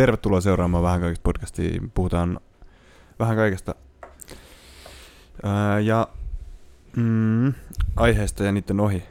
[0.00, 1.80] Tervetuloa seuraamaan Vähän kaikesta podcastia.
[1.94, 2.40] Puhutaan
[3.18, 3.74] vähän kaikesta.
[5.42, 6.08] Ää, ja
[6.96, 7.52] mm,
[7.96, 9.02] aiheesta ja niiden ohi.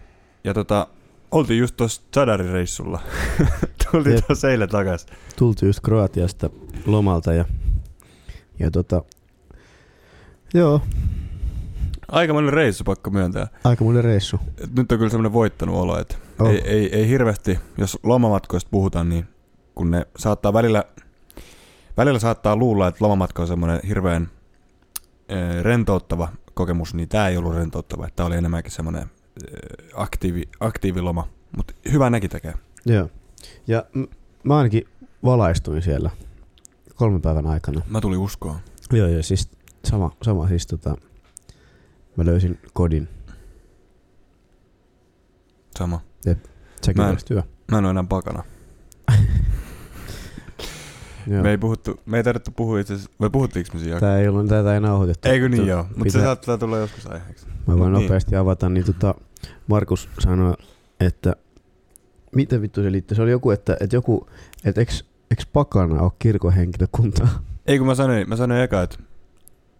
[0.44, 0.88] Ja tota,
[1.31, 2.99] oltiin just tuossa Chadari-reissulla.
[3.91, 5.05] Tultiin tuossa eilen takas.
[5.36, 6.49] Tultiin just Kroatiasta
[6.86, 7.46] lomalta ja,
[8.60, 9.03] ja tota,
[10.53, 10.81] joo,
[12.08, 13.47] Aikamoinen reissu, pakko myöntää.
[13.63, 14.40] aikamoinen reissu.
[14.63, 16.49] Et nyt on kyllä semmoinen voittanut olo, että Oh.
[16.49, 19.27] ei, ei, ei hirveästi, jos lomamatkoista puhutaan, niin
[19.80, 20.84] kun ne saattaa välillä,
[21.98, 24.29] välillä saattaa luulla, että lomamatka on semmoinen hirveän
[25.61, 28.07] rentouttava kokemus, niin tämä ei ollut rentouttava.
[28.15, 29.07] Tämä oli enemmänkin semmoinen
[29.93, 32.53] aktiivi, aktiiviloma, mutta hyvä nekin tekee.
[32.85, 33.09] Joo.
[33.67, 33.85] Ja
[34.43, 34.87] mä ainakin
[35.23, 36.09] valaistuin siellä
[36.95, 37.81] kolmen päivän aikana.
[37.89, 38.59] Mä tulin uskoa.
[38.91, 39.49] Joo, ja siis
[39.85, 40.95] sama, sama siis tota,
[42.15, 43.07] mä löysin kodin.
[45.77, 46.01] Sama.
[46.81, 47.43] Sekin Mä en-.
[47.71, 48.43] Mä en ole enää pakana.
[51.29, 51.43] Joo.
[51.43, 53.99] Me ei, puhuttu, me ei tarvittu puhua itse asiassa, vai puhuttiinko me siinä?
[53.99, 55.29] Tää ei ollut, tätä ei nauhoitettu.
[55.29, 57.45] Eikö niin joo, mutta se saattaa tulla joskus aiheeksi.
[57.67, 59.15] Mä voin Mut nopeasti avata, niin tota,
[59.67, 60.54] Markus sanoi,
[60.99, 61.35] että
[62.35, 63.15] miten vittu se liittyy?
[63.15, 64.28] Se oli joku, että, että joku,
[64.66, 67.44] että eks, eks pakana ole kirkon henkilökuntaa?
[67.67, 68.98] Ei kun mä sanoin, mä sanoin eka, että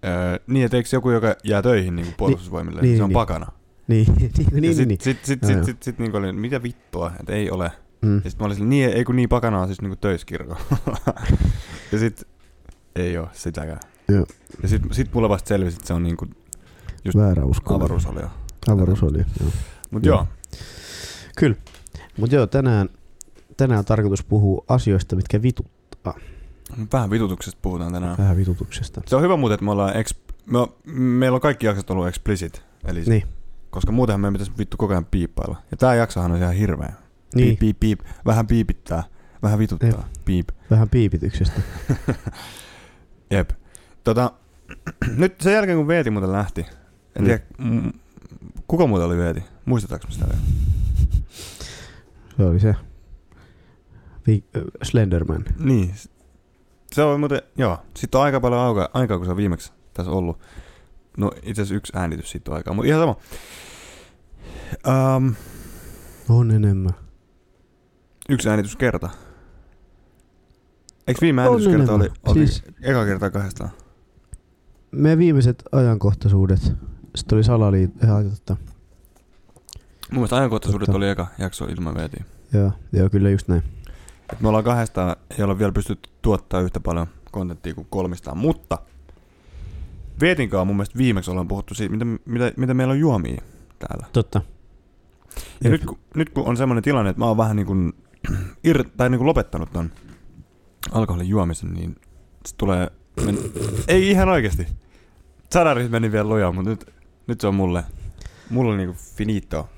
[0.06, 3.14] öö, niin, että eikö joku, joka jää töihin niin puolustusvoimille, niin, niin, se on niin.
[3.14, 3.48] pakana.
[3.88, 5.02] niin, niin, ja niin, sit, niin.
[5.02, 5.66] sit, sit, Joo, sit, joo.
[5.66, 7.72] sit, sit, niin oli, mitä vittua, että ei ole.
[8.02, 8.22] Mm.
[8.24, 10.62] Ja sit mä olin sille, niin, ei kun niin pakana on siis niin töissä kirkolla.
[11.92, 12.24] ja sit
[12.96, 13.80] ei oo sitäkään.
[14.08, 14.26] Joo.
[14.64, 16.26] Ja sit, sit mulle vasta selvisi, että se on niinku
[17.06, 17.76] just Väärä usko.
[17.76, 18.30] avaruusolio.
[18.68, 19.50] Avaruus oli, joo.
[19.92, 20.16] Mut Joo.
[20.18, 20.28] joo,
[21.38, 21.56] Kyllä.
[22.18, 22.90] Mutta joo, tänään,
[23.58, 26.18] tänään on tarkoitus puhua asioista, mitkä vituttaa.
[26.94, 28.18] vähän vitutuksesta puhutaan tänään.
[28.18, 29.02] Vähän vitutuksesta.
[29.08, 30.60] Se on hyvä muuten, että me ollaan eks, me,
[30.94, 32.62] meillä on kaikki jaksot ollut explicit.
[32.86, 33.24] Eli Niin.
[33.70, 35.58] Koska muutenhan meidän pitäisi vittu koko ajan piippailla.
[35.72, 36.94] Ja tää jaksohan on ihan hirveä.
[37.36, 38.00] Niin, Piip, piip, piip.
[38.26, 39.04] Vähän piipittää.
[39.44, 39.90] Vähän vituttaa.
[39.90, 40.00] Jep.
[40.26, 40.50] Piip.
[40.72, 41.62] vähän piipityksestä.
[43.32, 43.50] Jep.
[44.04, 44.32] Tota,
[45.18, 46.62] nyt sen jälkeen kun Veeti muuten lähti.
[47.16, 47.26] En Mm.
[47.26, 47.92] tiedä, mm,
[48.68, 49.44] kuka muuten oli Veeti?
[49.66, 50.42] Muistetaanko me sitä vielä?
[52.38, 52.76] Se oli se.
[54.28, 54.44] Vi-
[54.84, 55.46] Slenderman.
[55.60, 55.94] Niin.
[56.92, 57.78] Se on muuten, joo.
[57.96, 60.40] Sitten on aika paljon aikaa, aikaa kun se on viimeksi tässä ollut.
[61.18, 63.16] No itse asiassa yksi äänitys siitä on aikaa, mutta ihan sama.
[65.18, 65.36] Um,
[66.30, 66.94] On enemmän.
[68.30, 69.10] Yksi äänityskerta.
[71.08, 73.70] Eikö viime äänityskerta oli, oli Siis- eka kertaa kahdestaan?
[74.92, 76.62] Meidän viimeiset ajankohtaisuudet.
[77.16, 77.92] Sitten oli salaliit...
[78.02, 78.56] Ja, totta.
[80.12, 80.98] Mun mielestä ajankohtaisuudet Totta.
[80.98, 82.24] oli eka jakso ilman Veetiä.
[82.54, 83.64] Joo, joo, kyllä just näin.
[84.34, 88.78] Et me ollaan kahdestaan, ei olla vielä pystytty tuottaa yhtä paljon kontenttia kuin kolmistaan, mutta
[90.22, 93.42] Vietinkaan mun mielestä viimeksi ollaan puhuttu siitä, mitä, mitä, mitä meillä on juomia
[93.80, 94.06] täällä.
[94.14, 94.42] Totta.
[95.36, 95.72] Ja Jep.
[95.72, 97.94] nyt, kun, nyt kun on semmoinen tilanne, että mä oon vähän niin kuin,
[98.64, 99.92] ir, tai niin kuin lopettanut ton
[100.92, 101.96] alkoholin juomisen, niin
[102.46, 102.88] se tulee,
[103.26, 103.38] men,
[103.88, 104.68] ei ihan oikeasti.
[105.54, 106.94] Sadarit meni vielä lujaa, mutta nyt,
[107.28, 107.84] nyt se on mulle,
[108.50, 109.70] mulle niin kuin finito.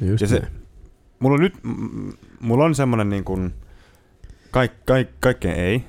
[0.00, 0.42] Just Ja se-.
[1.18, 1.54] Mulla on nyt,
[2.40, 3.54] mulla on semmonen niin kuin,
[4.50, 5.84] kaik, kaik, kaikkeen ei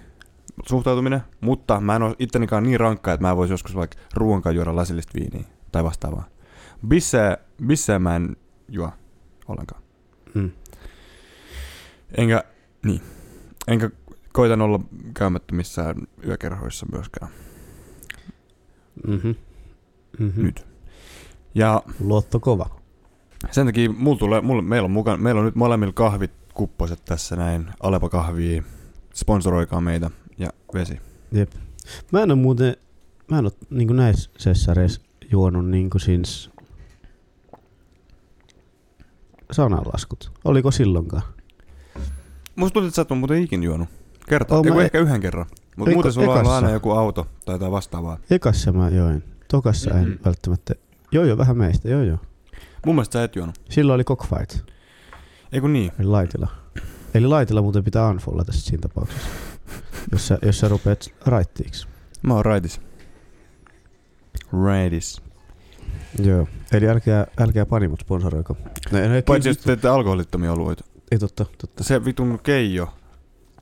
[0.70, 4.76] suhtautuminen, mutta mä en ole ittenikaan niin rankka, että mä vois joskus vaikka ruoankaan juoda
[4.76, 6.26] lasillista viiniä tai vastaavaa.
[6.88, 8.36] Bisseä, bisseä mä en
[8.70, 8.92] juo
[9.48, 9.82] ollenkaan.
[10.34, 10.52] Mm.
[12.18, 12.44] Enkä,
[12.86, 13.02] niin,
[13.68, 13.90] enkä
[14.34, 14.80] koitan olla
[15.14, 15.96] käymättä missään
[16.28, 17.32] yökerhoissa myöskään
[19.08, 19.36] Mm-hmm.
[20.20, 20.44] Mm-hmm.
[20.44, 20.68] nyt.
[21.56, 22.70] Ja Luotto kova.
[23.52, 27.36] sen takia mulla tulee, mulla, meillä, on mukaan, meillä on nyt molemmilla kahvit kupposet tässä
[27.36, 27.66] näin.
[27.80, 28.64] Alepa kahvia,
[29.14, 31.00] sponsoroikaa meitä ja vesi.
[32.12, 32.76] Mä en oo muuten,
[33.32, 35.02] mä en oo niinku näissä sessareissa
[35.32, 36.50] juonut niinku siis
[39.52, 40.32] sananlaskut.
[40.46, 41.24] Oliko silloinkaan?
[42.56, 43.90] Musta tuntuu, että sä et ole muuten ikin juonut.
[44.30, 44.56] Kerta.
[44.56, 45.46] Oon Eiku mä e- ehkä yhden kerran.
[45.78, 46.56] Mutta muuten sulla on ekassa.
[46.56, 48.18] aina joku auto tai jotain vastaavaa.
[48.30, 49.24] Ekassa mä join.
[49.48, 50.18] Tokassa en Mhm.
[50.26, 50.74] välttämättä.
[51.12, 52.18] Joo joo, vähän meistä, joo joo.
[52.86, 53.56] Mun mielestä sä et juonut.
[53.70, 54.70] Silloin oli cockfight,
[55.52, 55.92] Ei kun niin.
[56.00, 56.48] eli laitila.
[57.14, 59.28] Eli laitila muuten pitää unfollata sit siinä tapauksessa.
[60.12, 61.88] jos, sä, jos sä rupeat raittiiksi.
[62.22, 62.82] Mä oon raitis.
[64.64, 65.22] Raitis.
[66.24, 66.48] Joo.
[66.72, 68.58] Eli älkää, älkää panimut sponsoroiko.
[68.92, 70.84] No, no, Paitsi jos teette alkoholittomia oluita.
[71.14, 71.84] Ei totta, totta.
[71.84, 72.94] Se vitun keijo,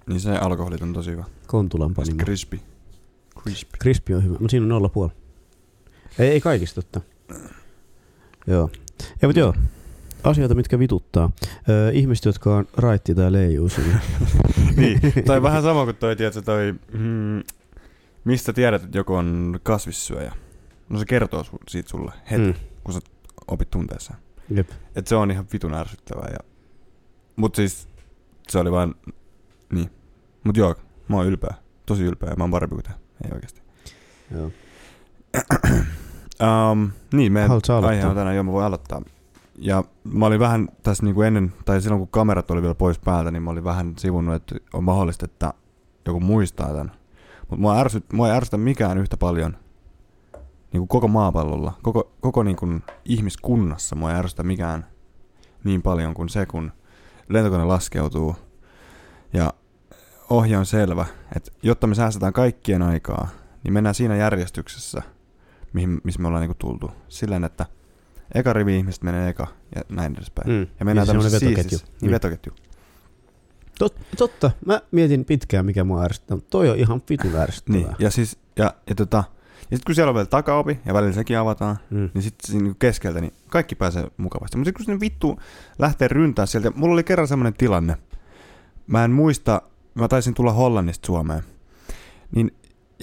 [0.08, 1.24] niin se alkoholit on tosi hyvä.
[1.48, 2.24] Kontulan panimo.
[2.24, 2.60] crispy.
[3.42, 3.78] Crispy.
[3.82, 5.12] Crispy on hyvä, mutta siinä on nolla puoli.
[6.20, 7.02] Ei, ei kaikista totta.
[8.48, 8.70] Joo.
[9.22, 9.54] Ja mutta joo,
[10.24, 11.32] asioita mitkä vituttaa.
[11.70, 14.00] Öö, ihmiset, jotka on raitti tai leijuu siinä.
[14.78, 15.00] niin.
[15.26, 17.44] Tai vähän sama kuin toi, tiedätkö, toi, mm,
[18.24, 20.34] mistä tiedät, että joku on kasvissyöjä.
[20.90, 22.54] No se kertoo su- siitä sulle heti, mm.
[22.84, 23.00] kun sä
[23.48, 24.14] opit tunteessa.
[24.50, 24.70] Jep.
[24.96, 26.30] Et se on ihan vitun ärsyttävää.
[26.32, 26.51] Ja...
[27.42, 27.88] Mut siis
[28.50, 28.96] se oli vaan,
[29.74, 29.90] niin.
[30.44, 30.76] Mut joo,
[31.08, 31.54] Mä oon ylpeä.
[31.86, 32.36] Tosi ylpeä.
[32.38, 32.92] Mä oon parempi kuin te.
[33.26, 33.62] Ei oikeasti.
[34.32, 34.52] Joo.
[36.72, 37.90] Um, niin, meidän Haluatko sä aloittaa?
[37.90, 39.02] aihe on tänään, joo mä voin aloittaa.
[39.58, 43.00] Ja mä olin vähän tässä niin kuin ennen, tai silloin kun kamerat oli vielä pois
[43.00, 45.54] päältä, niin mä olin vähän sivunnut, että on mahdollista, että
[46.06, 46.92] joku muistaa tämän.
[47.40, 49.58] Mutta mua, ärsyt, mua ei ärsytä mikään yhtä paljon
[50.74, 54.86] niin kuin koko maapallolla, koko, koko niin kuin ihmiskunnassa mua ei ärsytä mikään
[55.64, 56.72] niin paljon kuin se, kun
[57.30, 58.36] lentokone laskeutuu
[59.34, 59.54] ja
[60.30, 63.28] ohje on selvä, että jotta me säästetään kaikkien aikaa,
[63.64, 65.02] niin mennään siinä järjestyksessä,
[65.74, 66.92] mihin, missä me ollaan niinku tultu.
[67.08, 67.66] Silleen, että
[68.36, 70.50] eka rivi ihmiset menee eka ja näin edespäin.
[70.50, 70.68] Mm.
[70.80, 71.70] Ja mennään Niin tämmöisessä vetoketju.
[71.78, 72.14] siistissä- Niin, Mm.
[72.14, 72.54] vetoketju.
[73.80, 74.52] Tot, totta.
[74.66, 77.80] Mä mietin pitkään, mikä mua ärsyttää, mutta toi on ihan vitun ärsyttävää.
[77.82, 79.24] Niin, ja siis, ja, ja tota,
[79.72, 82.10] ja sit kun siellä on vielä takaopi, ja välillä sekin avataan, Mm.
[82.14, 84.58] niin sitten siinä niinku keskeltä, niin kaikki pääsee mukavasti.
[84.58, 85.40] Mutta kun sinne vittu
[85.80, 87.98] lähtee ryntää sieltä, mulla oli kerran semmoinen tilanne,
[88.88, 89.62] mä en muista,
[89.94, 91.44] mä taisin tulla Hollannista Suomeen,
[92.36, 92.52] niin,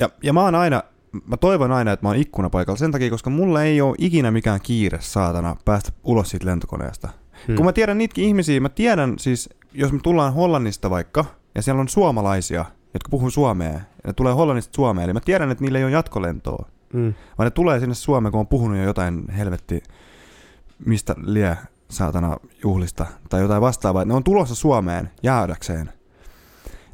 [0.01, 0.83] ja, ja mä oon aina,
[1.27, 4.61] mä toivon aina, että mä oon ikkunapaikalla sen takia, koska mulla ei ole ikinä mikään
[4.63, 7.09] kiire saatana päästä ulos siitä lentokoneesta.
[7.49, 7.57] Hmm.
[7.57, 11.25] Kun mä tiedän niitäkin ihmisiä, mä tiedän siis, jos me tullaan Hollannista vaikka,
[11.55, 15.50] ja siellä on suomalaisia, jotka puhuu suomea, ja ne tulee Hollannista Suomeen, eli mä tiedän,
[15.50, 16.69] että niillä ei ole jatkolentoa.
[16.93, 17.14] Mm.
[17.38, 19.82] Vaan ne tulee sinne Suomeen, kun on puhunut jo jotain helvetti,
[20.87, 21.58] mistä lie
[21.90, 24.05] saatana juhlista, tai jotain vastaavaa.
[24.05, 25.93] Ne on tulossa Suomeen jäädäkseen.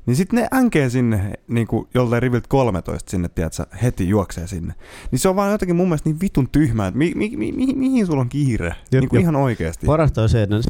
[0.06, 4.74] Niin sitten ne änkee sinne, niin kuin joltain riviltä 13 sinne, tiedätkö, heti juoksee sinne.
[5.10, 7.66] Niin se on vaan jotenkin mun mielestä niin vitun tyhmää, että mi, mi, mi, mi,
[7.74, 8.74] mihin sulla on kiire?
[8.92, 9.22] Jep, niin kuin jep.
[9.22, 9.86] ihan oikeasti.
[9.86, 10.56] Parasta on se, että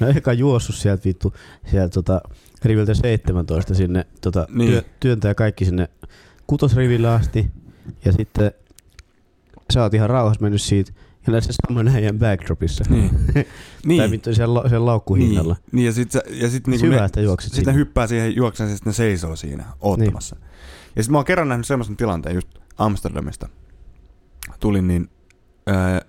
[0.00, 1.32] ne, on eka juossut sieltä vittu,
[1.70, 2.20] sieltä tota,
[2.64, 4.70] riviltä 17 sinne, tota, Niin.
[4.70, 5.88] työ, työntää kaikki sinne
[6.46, 7.50] kutosriville asti,
[8.04, 8.52] ja sitten
[9.72, 10.92] sä oot ihan rauhassa mennyt siitä,
[11.34, 12.84] ja se saman äijän backdropissa.
[12.88, 13.10] Niin.
[13.34, 13.44] Tai
[13.84, 14.10] niin.
[14.10, 15.54] vittu siellä, la- siellä laukkuhinnalla.
[15.54, 18.06] Niin, niin, ja sitten ja sit Niin niinku hyvä, ne, että juoksit Sitten ne hyppää
[18.06, 20.36] siihen juokseen, ja sitten ne seisoo siinä oottamassa.
[20.40, 20.46] Niin.
[20.96, 23.48] Ja sitten mä oon kerran nähnyt semmoisen tilanteen just Amsterdamista.
[24.60, 25.08] Tulin niin...
[25.68, 26.00] Öö,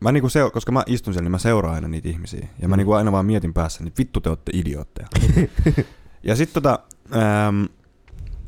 [0.00, 2.48] mä niinku seur- koska mä istun siellä, niin mä seuraan aina niitä ihmisiä.
[2.62, 2.78] Ja mä Mm.
[2.78, 5.08] niinku aina vaan mietin päässä, niin vittu te ootte idiootteja.
[6.22, 6.78] ja sitten tota...
[7.14, 7.20] Öö,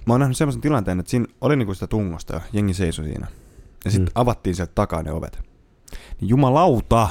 [0.07, 3.27] mä oon nähnyt semmoisen tilanteen, että siinä oli niinku sitä tungosta ja jengi seisoi siinä.
[3.85, 4.13] Ja sitten Mm.
[4.15, 5.39] avattiin sieltä takaa ne ovet.
[6.21, 7.09] Niin jumalauta!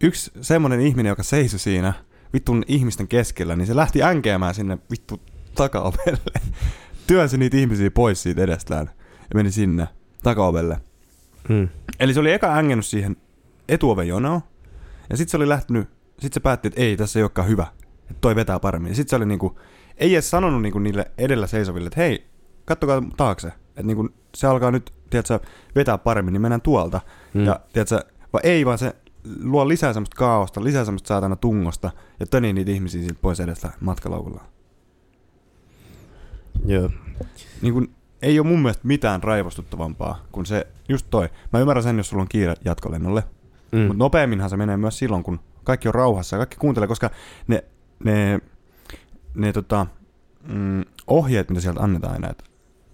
[0.00, 1.92] Yksi semmonen ihminen, joka seisoi siinä
[2.32, 5.20] vittun ihmisten keskellä, niin se lähti änkeämään sinne vittu
[5.54, 6.40] takaovelle.
[7.06, 9.88] Työnsi niitä ihmisiä pois siitä edestään ja meni sinne
[10.22, 10.80] takaovelle.
[11.48, 11.68] Mm.
[12.00, 13.16] Eli se oli eka ängennnyt siihen
[13.68, 14.40] etuoven jonoon.
[15.10, 17.66] Ja sitten se oli lähtenyt, sitten se päätti, että ei, tässä ei olekaan hyvä.
[18.00, 18.94] Että toi vetää paremmin.
[18.94, 19.58] Sitten se oli niinku,
[19.96, 22.26] ei edes sanonut niinku niille edellä seisoville, että hei,
[22.64, 23.48] kattokaa taakse.
[23.48, 25.40] Että niinku, se alkaa nyt, tiedätkö,
[25.74, 27.00] vetää paremmin, niin mennään tuolta.
[27.34, 27.44] Mm.
[27.44, 28.00] Ja tiedätkö,
[28.32, 28.96] vaan ei, vaan se
[29.42, 31.90] luo lisää semmoista kaaosta, lisää semmoista saatana tungosta
[32.20, 34.44] ja töni niitä ihmisiä siitä pois edestä matkalaukulla.
[36.66, 36.90] Joo.
[37.62, 37.88] Niin kun,
[38.22, 41.28] ei ole mun mielestä mitään raivostuttavampaa kuin se, just toi.
[41.52, 43.24] Mä ymmärrän sen, jos sulla on kiire jatkolennolle,
[43.72, 43.78] Mm.
[43.78, 47.10] mutta nopeamminhan se menee myös silloin, kun kaikki on rauhassa ja kaikki kuuntelee, koska
[47.48, 47.64] ne,
[48.04, 48.40] ne,
[49.34, 49.86] ne tota,
[50.48, 52.44] mm, ohjeet, mitä sieltä annetaan aina, että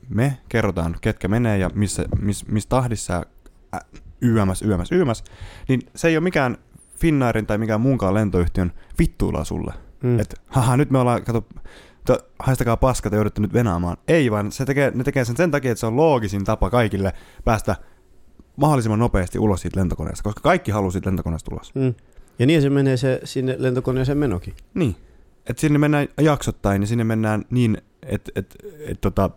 [0.09, 3.27] me kerrotaan, ketkä menee ja missä, miss, missä tahdissa
[3.75, 3.81] ä,
[4.21, 5.25] YMS, YMS, YMS,
[5.69, 6.57] niin se ei ole mikään
[6.99, 9.75] Finnairin tai mikään muunkaan lentoyhtiön vittuilua sulle.
[10.03, 10.21] Mm.
[10.21, 11.47] Että haha, nyt me ollaan, kato,
[12.07, 13.97] to, haistakaa paskat ja joudutte nyt venaamaan.
[14.09, 17.13] Ei vaan, se tekee, ne tekee sen sen takia, että se on loogisin tapa kaikille
[17.45, 17.77] päästä
[18.57, 21.75] mahdollisimman nopeasti ulos siitä lentokoneesta, koska kaikki haluaa siitä lentokoneesta ulos.
[21.75, 21.95] Mm.
[22.39, 24.55] Ja niin se menee se sinne lentokoneeseen menokin.
[24.75, 24.97] Niin.
[25.47, 29.31] Että sinne mennään jaksottain ja sinne mennään niin, että et, et, tota,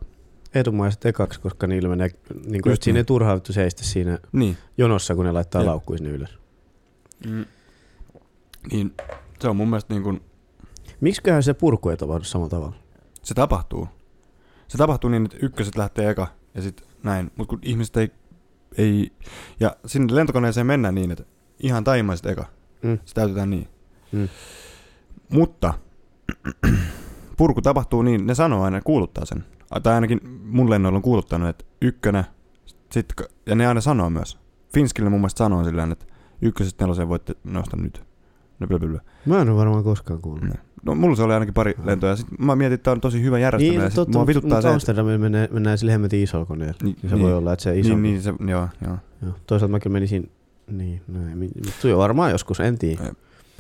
[0.54, 2.10] Etumaiset ekaksi, koska niillä menee,
[2.46, 3.02] niin kuin Just siinä niin.
[3.02, 4.58] ei turhaa vittu seistä siinä niin.
[4.78, 5.68] jonossa, kun ne laittaa Jep.
[5.68, 6.40] laukkuja sinne ylös.
[7.28, 7.46] Mm.
[8.72, 8.94] Niin
[9.40, 10.22] se on mun mielestä niin kuin,
[11.02, 12.76] Miksiköhän se purku ei tapahdu samalla tavalla?
[13.24, 13.88] se tapahtuu.
[14.68, 17.32] Se tapahtuu niin, että ykköset lähtee eka ja sitten näin.
[17.36, 18.12] Mutta kun ihmiset ei,
[18.78, 19.12] ei,
[19.60, 21.24] ja sinne lentokoneeseen mennään niin, että
[21.60, 22.46] ihan taimaiset eka.
[22.82, 23.00] Mm.
[23.06, 23.68] Se täytetään niin.
[24.12, 24.30] Mm.
[25.30, 25.74] Mutta
[27.38, 29.46] purku tapahtuu niin, ne sanoo aina, kuuluttaa sen.
[29.84, 32.24] Tai ainakin mun lennoilla on kuuluttanut, että ykkönen,
[32.92, 33.06] sit,
[33.46, 34.38] ja ne aina sanoo myös.
[34.74, 36.06] Finskille mun mielestä sanoo silleen, että
[36.42, 38.04] ykkösestä neloseen voitte nostaa nyt.
[38.60, 38.98] No, blö, blö.
[39.26, 40.44] Mä en ole varmaan koskaan kuullut.
[40.44, 40.54] Ne.
[40.84, 43.24] No mulla se oli ainakin pari lentoa, ja sit mä mietin, että tää on tosi
[43.24, 44.74] hyvä järjestelmä, Niin, ja no, totta, mua mutta vituttaa mut se, että...
[44.74, 46.78] Amsterdamilla menee, mennään sillä hemmetin isolla koneella.
[46.84, 47.90] Niin, Niin, se voi olla, että se iso.
[47.90, 48.98] Niin, niin se, joo, joo.
[49.22, 49.34] Joo.
[49.48, 50.32] Toisaalta mäkin menisin,
[50.68, 51.38] niin, näin.
[51.40, 53.04] Mutta tuo varmaan joskus, en tiedä.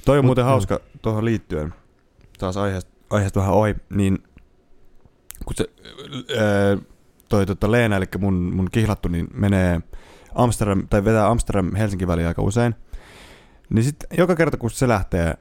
[0.05, 1.73] Toi on Mut- muuten hauska tuohon liittyen,
[2.39, 4.17] taas aiheesta, aiheesta vähän ohi, niin
[5.49, 5.65] kun se,
[7.29, 9.81] toi tota Leena, eli mun, mun kihlattu, niin menee
[10.35, 12.75] Amsterdam, tai vetää Amsterdam-Helsinki väliä aika usein,
[13.69, 15.33] niin sitten joka kerta kun se lähtee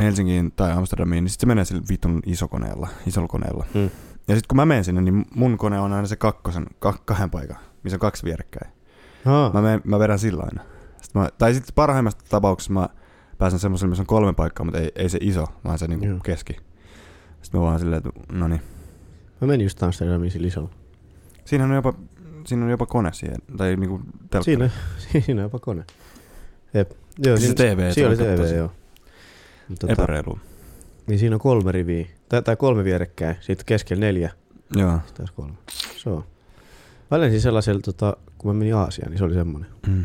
[0.00, 3.66] Helsinkiin tai Amsterdamiin, niin sitten se menee sillä vitun isokoneella, isolla koneella.
[3.74, 3.90] Mm.
[4.28, 7.30] Ja sitten kun mä menen sinne, niin mun kone on aina se kakkosen, ka- kahden
[7.30, 8.72] paikan, missä on kaksi vierekkäin.
[9.52, 10.62] Mä, menen, mä vedän sillä aina.
[11.02, 12.88] Sitten mä, tai sitten parhaimmassa tapauksessa mä
[13.38, 16.52] pääsen semmoiselle, missä on kolme paikkaa, mutta ei, ei se iso, vaan se niinku keski.
[17.42, 18.62] Sitten mä vaan silleen, että no niin.
[19.42, 20.70] Mä menin just Amsterdamiin sillä isolla.
[21.44, 21.94] Siinähän on jopa,
[22.46, 24.44] siinä on jopa kone siihen, tai niinku telkkari.
[24.44, 24.70] Siinä,
[25.24, 25.84] siinä on jopa kone.
[26.74, 26.90] Jep.
[27.18, 28.72] Joo, Siis siinä, TV, siinä oli TV, joo.
[29.80, 30.38] Tota, Epäreilu.
[31.06, 34.30] niin siinä on kolme riviä, tai, tai kolme vierekkäin, sitten keskellä neljä,
[34.76, 35.00] Joo.
[35.06, 35.54] sitten kolme.
[35.96, 36.24] Se on.
[37.10, 39.70] Mä lensin sellaisella, tota, kun mä menin Aasiaan, niin se oli semmonen.
[39.86, 40.04] Mm.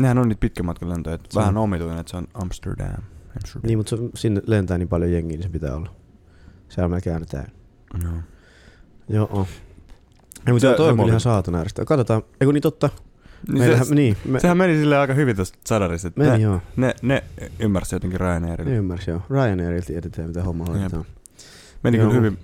[0.00, 3.02] Nehän on niitä pitkän matkan lentoja, että vähän omituinen, että se on Amsterdam.
[3.36, 3.66] Amsterdam.
[3.68, 5.90] Niin, mutta se, sinne lentää niin paljon jengiä, niin se pitää olla.
[6.68, 7.50] Se on melkein aina täynnä.
[8.04, 8.12] Joo.
[9.10, 9.46] Joo.
[10.46, 11.84] Ei, mutta Se- toi se on kyllä ihan saatana äärestä.
[11.84, 12.90] Katsotaan, eikö niin totta?
[13.48, 16.38] Niin Meillähän, se, niin, me, sehän meni sille aika hyvin tuosta sadarista, että meni ne,
[16.38, 16.60] joo.
[16.76, 17.24] ne, ne
[17.58, 18.70] ymmärsi jotenkin Ryanairille.
[18.70, 19.20] Ne ymmärsi joo.
[19.30, 20.72] Ryanairilta tiedetään, mitä homma Jep.
[20.72, 21.04] hoidetaan.
[21.82, 22.10] Meni Joo.
[22.10, 22.38] kyllä hyvin.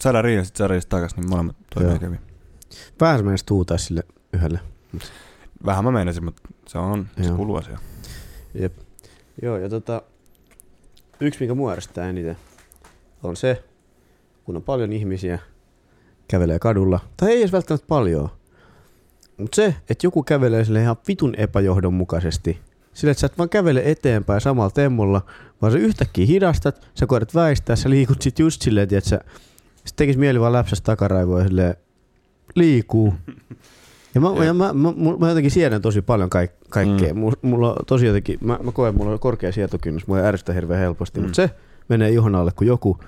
[0.00, 2.20] Sadariin ja sitten sadarista takas, niin molemmat toimii hyvin.
[3.00, 4.02] Vähän se meinasi tuutaa sille
[4.32, 4.60] yhdelle.
[5.66, 7.36] Vähän mä meinasin, mutta se on, se Joo.
[7.36, 7.78] kuuluu asia.
[8.54, 8.72] Jep.
[9.42, 10.02] Joo, ja tota,
[11.20, 11.76] yksi mikä mua
[12.08, 12.36] eniten
[13.22, 13.64] on se,
[14.44, 15.38] kun on paljon ihmisiä,
[16.28, 18.28] kävelee kadulla, tai ei edes välttämättä paljon,
[19.36, 22.58] mutta se, että joku kävelee sille ihan vitun epäjohdonmukaisesti,
[22.94, 25.22] sillä että sä et vaan kävele eteenpäin samalla temmolla,
[25.62, 29.20] vaan sä yhtäkkiä hidastat, sä koetat väistää, sä liikut sit just silleen, että sä
[29.84, 31.74] sit tekis mieli vaan läpsästä takaraivoa silleen,
[32.54, 33.14] liikuu.
[34.14, 37.14] Ja mä, ja mä, mä, mä, mä jotenkin siedän tosi paljon kaik, kaikkea.
[37.14, 37.20] Mm.
[37.42, 40.80] Mulla on tosi jotenkin, mä, mä koen, mulla on korkea sietokynnys, mua ei ärsytä hirveän
[40.80, 41.24] helposti, Mm.
[41.24, 41.50] mutta se
[41.88, 42.98] menee ihon alle, kun joku,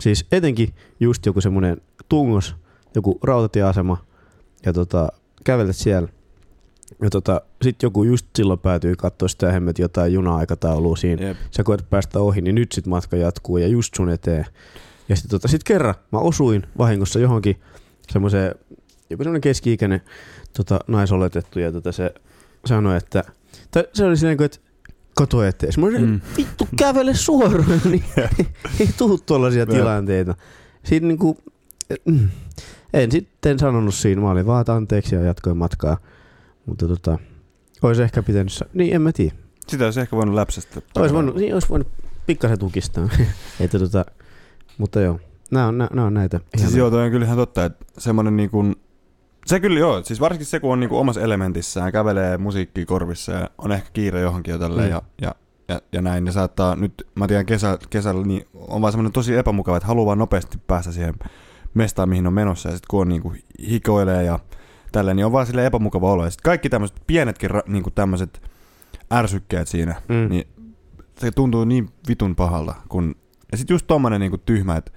[0.00, 2.56] siis etenkin just joku semmonen tungos,
[2.94, 4.04] joku rautatieasema,
[4.66, 5.08] ja tota,
[5.44, 6.08] kävelet siellä,
[7.02, 11.36] ja tota, sit joku just silloin päätyy katsoa sitä hemmet jotain juna-aikataulua siinä, Jep.
[11.50, 14.46] sä koet päästä ohi, niin nyt sit matka jatkuu ja just sun eteen.
[15.08, 17.60] Ja sitten tota, sit kerran mä osuin vahingossa johonkin
[18.12, 18.54] semmoiseen,
[19.10, 20.00] joku semmoinen keski-ikäinen
[20.56, 22.14] tota, naisoletettu ja tota, se
[22.64, 23.24] sanoi, että,
[23.70, 24.58] tai se oli silleen, että
[25.18, 25.72] kato eteen.
[25.78, 26.20] Mä olin, Mm.
[26.36, 28.04] vittu kävele suoraan, niin
[28.80, 30.34] ei tuu tuollaisia tilanteita.
[30.84, 31.38] Siinä niinku,
[32.04, 32.28] mm,
[32.92, 35.96] en sitten sanonut siinä, mä olin vaan anteeksi ja jatkoin matkaa.
[36.66, 37.18] Mutta tota,
[37.82, 39.34] olisi ehkä pitänyt, sa- niin en mä tiedä.
[39.68, 40.80] Sitä olisi ehkä voinut läpsästä.
[40.96, 41.88] Olisi voinut, niin olisi voinut
[42.26, 43.08] pikkasen tukistaa.
[43.60, 44.04] että tota,
[44.78, 45.20] mutta joo,
[45.50, 46.40] nämä on, nämä, nämä on näitä.
[46.56, 48.64] Siis joo, toi on kyllä ihan totta, että semmonen niinku...
[49.48, 53.50] Se kyllä joo, siis varsinkin se kun on niinku omassa elementissään, kävelee musiikki korvissa ja
[53.58, 54.90] on ehkä kiire johonkin jo tälleen Mm.
[54.92, 55.34] ja, ja,
[55.68, 59.34] ja, ja, näin, niin saattaa nyt, mä tiedän kesä, kesällä, niin on vaan semmoinen tosi
[59.36, 61.14] epämukava, että haluaa vaan nopeasti päästä siihen
[61.74, 63.32] mestaan, mihin on menossa ja sitten kun on niinku
[63.68, 64.38] hikoilee ja
[64.92, 66.24] tälleen, niin on vaan sille epämukava olo.
[66.24, 68.42] Ja sitten kaikki tämmöiset pienetkin ra- niinku tämmöiset
[69.12, 70.28] ärsykkeet siinä, Mm.
[70.28, 70.48] niin
[71.20, 72.74] se tuntuu niin vitun pahalta.
[72.88, 73.14] Kun...
[73.52, 74.92] Ja sitten just tommonen niinku tyhmä, että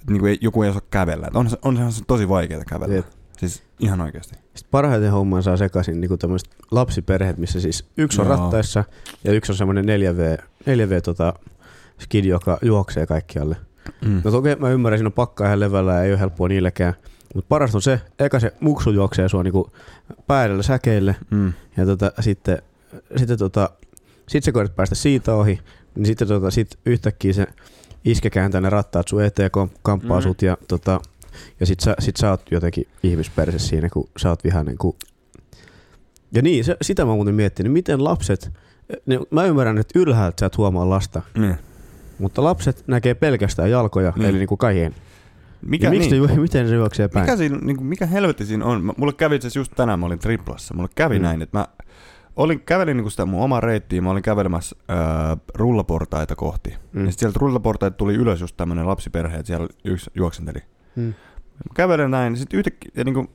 [0.00, 1.26] että niinku ei, joku ei osaa kävellä.
[1.26, 2.94] Et on, on se tosi vaikeaa kävellä.
[2.94, 3.06] Jep.
[3.40, 4.34] Siis ihan oikeasti.
[4.34, 8.36] Sitten parhaiten homman saa sekaisin niin tämmöiset lapsiperheet, missä siis yksi on Joo.
[8.36, 8.84] rattaissa
[9.24, 11.34] ja yksi on semmoinen 4V, 4V tota,
[12.00, 13.56] skidi, joka juoksee kaikkialle.
[14.04, 14.20] Mm.
[14.24, 16.94] No toki mä ymmärrän, siinä on pakkaa ihan levällä ja ei ole helppoa niillekään.
[17.34, 19.70] Mutta parasta on se, eka se muksu juoksee sua niinku
[20.26, 21.52] päädellä säkeille Mm.
[21.76, 22.62] ja tota, sitten,
[23.16, 23.70] sitten tota,
[24.28, 25.58] sit sä koetat päästä siitä ohi,
[25.94, 27.46] niin sitten tota, sit yhtäkkiä se
[28.04, 30.22] iskä kääntää ne rattaat sun eteen, kom- kamppaa Mm.
[30.22, 31.00] sut ja, tota,
[31.60, 34.78] ja sit sä, sit sä oot jotenkin ihmisperse siinä, kun sä oot vihainen.
[34.78, 34.96] Kun...
[36.34, 38.50] Ja niin, se, sitä mä oon muuten miettinyt, miten lapset,
[39.06, 41.56] ne, mä ymmärrän, että ylhäältä sä et huomaa lasta, Niin.
[42.18, 44.28] mutta lapset näkee pelkästään jalkoja, Niin.
[44.28, 44.94] eli niinku kahien.
[45.62, 47.24] Mikä, ja miksi niin, ne, miten se juoksee päin?
[47.24, 48.92] mikä, siinä, niin mikä helvetti siinä on?
[48.96, 50.74] Mulle kävi itse just tänään, mä olin triplassa.
[50.74, 51.20] Mulle kävi Mm.
[51.20, 51.22] mm.
[51.24, 51.66] näin, että mä
[52.36, 56.70] olin, kävelin niin sitä mun omaa reittiä, mä olin kävelemässä ää, rullaportaita kohti.
[56.70, 57.00] Mm.
[57.00, 57.06] Mm.
[57.06, 60.58] Ja sieltä rullaportaita tuli ylös just tämmönen lapsiperhe, että siellä yksi juoksenteli.
[60.96, 61.02] Mm.
[61.04, 63.26] Mä kävelen näin, niin sit yhtäkkiä, ja niinku,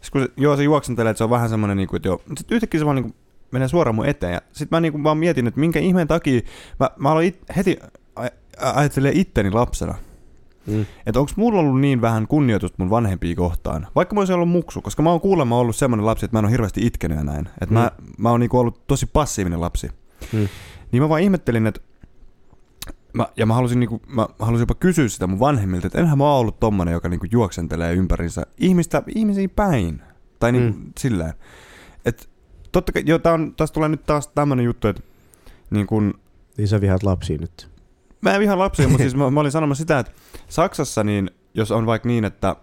[0.00, 2.50] sit kun se, joo se juoksentelee, että se on vähän semmonen niinku, että joo, sit
[2.52, 3.14] yhtäkkiä se vaan niinku
[3.50, 6.40] menee suoraan mun eteen, ja sit mä niinku vaan mietin, että minkä ihmeen takia,
[6.80, 7.78] mä, mä aloin it, heti
[8.16, 8.22] a-
[8.56, 9.94] a- ajattelemaan itteni lapsena,
[10.66, 10.86] Mm.
[11.06, 14.82] että onko mulla ollut niin vähän kunnioitusta mun vanhempia kohtaan, vaikka mä olisin ollut muksu,
[14.82, 17.46] koska mä oon kuulemma ollut semmonen lapsi, että mä en ole hirveästi itkenyt ja näin,
[17.60, 17.72] että Mm.
[17.74, 19.90] mä, mä oon niinku ollut tosi passiivinen lapsi,
[20.32, 20.48] Mm.
[20.92, 21.80] niin mä vaan ihmettelin, että
[23.16, 26.24] Mä, ja mä halusin, niinku, mä halusin jopa kysyä sitä mun vanhemmilta, että enhän mä
[26.24, 30.02] oon ollut tommonen, joka niinku juoksentelee ympärinsä ihmistä, ihmisiä päin.
[30.38, 30.92] Tai niinku Mm.
[30.98, 31.34] sillä
[32.04, 32.24] että
[32.72, 35.02] totta kai, joo, tää on, tästä tulee nyt taas tämmönen juttu, että
[35.70, 36.14] niin kun,
[36.56, 37.70] Niin sä vihaat lapsia nyt.
[38.20, 40.12] mä en vihaa lapsia, mutta siis mä, mä olin sanomassa sitä, että
[40.48, 42.56] Saksassa niin, jos on vaikka niin, että,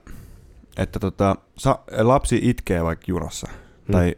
[0.78, 3.48] että tota, sa, lapsi itkee vaikka junassa,
[3.88, 3.92] Mm.
[3.92, 4.16] tai,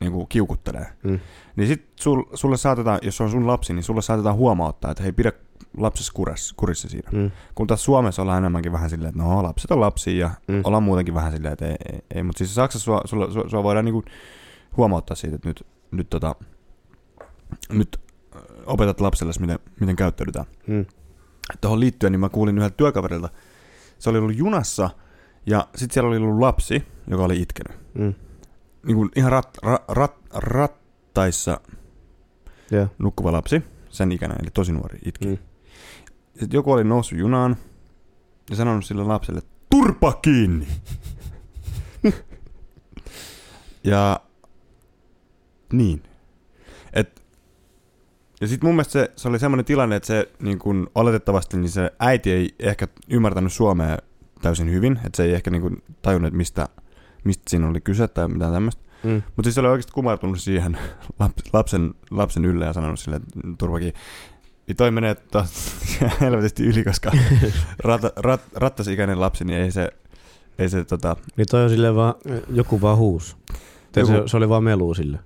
[0.00, 0.86] niin kuin kiukuttelee.
[1.02, 1.20] Mm.
[1.56, 5.12] Niin sit sul, sulle saatetaan, jos on sun lapsi, niin sulle saatetaan huomauttaa, että hei
[5.12, 5.32] pidä
[5.76, 7.10] lapsessa kurissa, kurissa siinä.
[7.12, 7.30] Mm.
[7.54, 10.60] Kun taas Suomessa ollaan enemmänkin vähän silleen, että no lapset on lapsia ja mm.
[10.64, 12.22] ollaan muutenkin vähän silleen, että ei, ei, ei.
[12.22, 14.04] mutta siis Saksassa sua, sua, sua, sua voidaan niin kuin
[14.76, 16.34] huomauttaa siitä, että nyt, nyt, tota,
[17.72, 18.00] nyt
[18.66, 20.46] opetat lapselle, miten, miten käyttäydytään.
[20.66, 20.86] Mm.
[21.60, 23.28] Tuohon liittyen niin mä kuulin yhdeltä työkaverilta,
[23.98, 24.90] se oli ollut junassa
[25.46, 27.78] ja sitten siellä oli ollut lapsi, joka oli itkenyt.
[27.94, 28.14] Mm.
[28.88, 31.60] Niin kuin ihan rat, ra, rat, rattaissa
[32.70, 32.86] Joo.
[32.98, 35.26] nukkuva lapsi, sen ikäinen, eli tosi nuori itki.
[35.26, 35.38] Mm.
[36.30, 37.56] Sitten joku oli noussut junaan
[38.50, 39.40] ja sanonut sille lapselle,
[39.70, 40.66] turpa kiinni!
[43.84, 44.20] ja
[45.72, 46.02] niin.
[46.92, 47.22] Et,
[48.40, 51.70] ja sitten mun mielestä se, se oli semmoinen tilanne, että se niin kun, oletettavasti niin
[51.70, 53.98] se äiti ei ehkä ymmärtänyt suomea
[54.42, 56.68] täysin hyvin, että se ei ehkä niin kun, tajunnut, mistä,
[57.24, 58.82] mistä siinä oli kyse tai mitään tämmöistä.
[59.04, 59.10] Mm.
[59.36, 60.78] Mutta siis se oli oikeasti kumartunut siihen
[61.22, 63.92] laps- lapsen, lapsen ylle ja sanonut sille, että turvakin.
[64.66, 65.16] Niin toi menee
[66.20, 67.10] helvetisti yli, koska
[67.84, 69.90] rat, rat, rattasikäinen lapsi, niin ei se,
[70.58, 72.14] ei se tota, Niin toi on silleen vaan,
[72.50, 73.36] joku vaan huus.
[73.96, 75.18] Joku- se, se, oli vaan melu sille.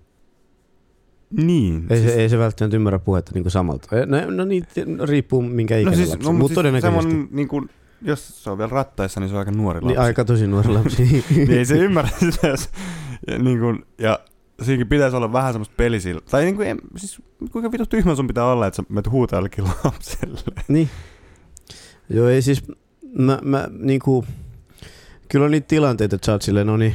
[1.30, 1.86] niin.
[1.90, 3.96] Ei, siis, se, ei se välttämättä ymmärrä puhetta niinku samalta.
[3.96, 6.26] Eh, No, no niin, no, riippuu minkä ikäinen no siis, lapsi.
[6.26, 7.00] no, Mutta siis todennäköisesti.
[7.02, 7.70] semmonen, niin kuin,
[8.04, 9.94] jos se on vielä rattaissa, niin se on aika nuori lapsi.
[9.94, 11.02] Niin aika tosi nuori lapsi.
[11.36, 12.70] niin ei se ymmärrä sitä, jos,
[13.26, 14.18] ja, niin kuin, ja
[14.62, 16.20] siinäkin pitäisi olla vähän semmoista pelisillä.
[16.30, 19.36] Tai niin kuin, en, siis, kuinka vittu tyhmä sun pitää olla, että sä menet huutaa
[19.36, 20.40] jollekin lapselle.
[20.68, 20.90] Niin.
[22.08, 22.62] Joo, ei siis,
[23.18, 24.24] mä, mä niinku,
[25.28, 26.94] kyllä on niitä tilanteita, että sä oot silleen, no niin,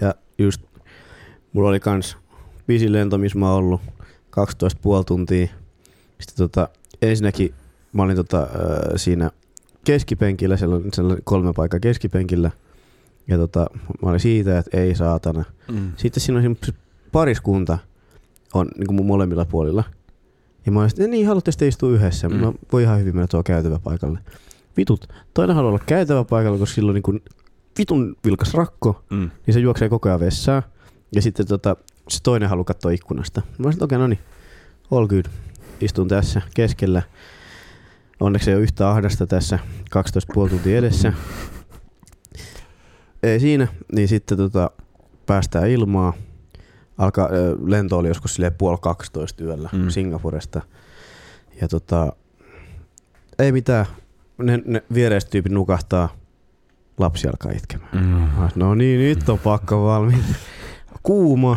[0.00, 0.62] ja just,
[1.52, 2.16] mulla oli kans
[2.66, 3.80] pisin lento, missä mä oon ollut,
[4.38, 5.46] 12,5 tuntia.
[6.20, 6.68] Sitten tota,
[7.02, 7.54] ensinnäkin
[7.92, 8.48] mä olin tota, äh,
[8.96, 9.30] siinä
[9.88, 12.50] keskipenkillä, siellä on sellainen kolme paikkaa keskipenkillä,
[13.28, 13.66] ja tota,
[14.02, 15.44] mä olin siitä, että ei saatana.
[15.72, 15.92] Mm.
[15.96, 16.56] Sitten siinä on
[17.12, 17.78] pariskunta
[18.54, 19.84] on niin kuin molemmilla puolilla.
[20.66, 22.28] Ja mä olin sitten, niin haluatte sitten istua yhdessä.
[22.28, 22.34] Mm.
[22.34, 22.40] Mm.
[22.40, 24.18] No voi ihan hyvin mennä tuo käytävä paikalle.
[24.76, 27.22] Vitut, toinen haluaa olla käytävä paikalla, koska sillä on niin kuin
[27.78, 29.30] vitun vilkas rakko, Mm.
[29.46, 30.62] niin se juoksee koko ajan vessaan.
[31.12, 31.76] Ja sitten tota,
[32.08, 33.42] se toinen haluaa katsoa ikkunasta.
[33.58, 34.20] Mä olisin, okei, okay, no niin,
[34.90, 35.24] all good.
[35.80, 37.02] Istun tässä keskellä.
[38.20, 39.58] Onneksi ei ole yhtä ahdasta tässä
[39.96, 41.12] 12,5 tuntia edessä.
[43.22, 44.70] Ei siinä, niin sitten tota,
[45.26, 46.12] päästään ilmaa.
[46.98, 49.88] Alkaa, ö, lento oli joskus silleen puoli 12 yöllä mm.
[49.88, 50.62] Singapuresta.
[51.60, 52.12] Ja tota,
[53.38, 53.86] ei mitään.
[54.38, 56.08] Ne, ne viereiset tyypit nukahtaa.
[56.98, 57.90] Lapsi alkaa itkemään.
[57.92, 58.48] Mm.
[58.54, 60.24] No niin, nyt on pakko valmiin.
[61.02, 61.56] Kuuma,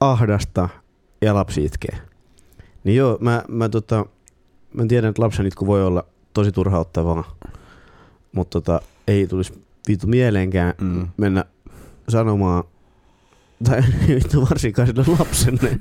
[0.00, 0.68] ahdasta
[1.22, 1.98] ja lapsi itkee.
[2.84, 4.06] Niin joo, mä, mä, tota,
[4.74, 7.36] mä tiedän, että lapsen itku voi olla tosi turhauttavaa,
[8.32, 11.08] mutta tota, ei tulisi vitu mieleenkään Mm.
[11.16, 11.44] mennä
[12.08, 12.64] sanomaan,
[13.64, 15.70] tai vittu varsinkaan sille lapselle.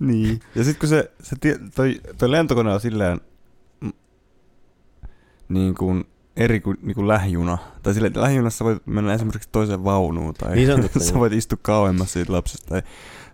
[0.00, 0.40] Niin.
[0.54, 3.20] Ja sitten kun se, se tie, toi, toi lentokone on silleen
[5.48, 6.04] niin kuin
[6.36, 7.58] eri kuin, niin kuin lähijuna.
[7.82, 11.58] Tai silleen, että lähijunassa voit mennä esimerkiksi toiseen vaunuun tai Niin totta, sä voit istua
[11.62, 12.68] kauemmas siitä lapsesta.
[12.68, 12.82] Tai,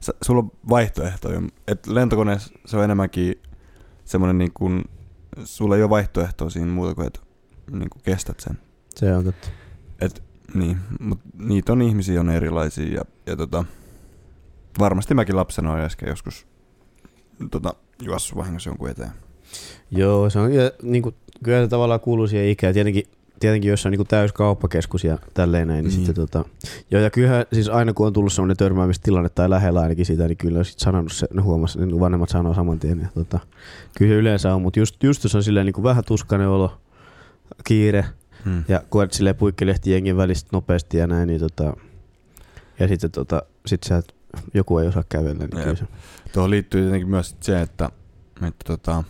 [0.01, 1.43] sä, sulla on vaihtoehtoja.
[1.69, 3.35] Et lentokoneessa se on enemmänkin
[4.05, 4.85] semmoinen niin kuin,
[5.45, 7.21] sulla ei ole vaihtoehtoa siinä muuta kuin, että
[7.71, 8.59] niin kuin kestät sen.
[8.97, 9.49] Se on totta.
[10.55, 13.65] Niin, mutta niitä on ihmisiä on erilaisia ja, ja tota,
[14.79, 16.47] varmasti mäkin lapsena olen äsken joskus
[17.51, 19.13] tota, juossut vahingossa jonkun eteen.
[19.91, 21.15] Joo, se on ja, niinku,
[21.45, 22.75] kyllä se tavallaan kuuluu siihen ikään.
[22.75, 23.05] Tietenkin,
[23.41, 26.07] tietenkin jos on niinku täys kauppakeskus ja tälleen näin, niin, Niin.
[26.07, 26.45] sitten tota,
[26.91, 30.37] joo, ja kyllähän siis aina kun on tullut semmoinen törmäämistilanne tai lähellä ainakin sitä, niin
[30.37, 33.01] kyllä on sit sanonut se, ne huomas, niin vanhemmat sanoo saman tien.
[33.01, 33.39] Ja, tota,
[33.99, 36.79] kyllä se yleensä on, mutta just, just jos on silleen niinku vähän tuskainen olo,
[37.65, 38.05] kiire,
[38.45, 38.65] Hmm.
[38.69, 41.77] ja koet silleen puikkelehti jengin välistä nopeasti ja näin, niin tota,
[42.81, 44.15] ja sitten tota, sit sä, et-
[44.55, 45.85] joku ei osaa kävellä, niin kyllä se.
[46.33, 47.91] Tuohon liittyy tietenkin myös se, että,
[48.49, 49.05] että tota,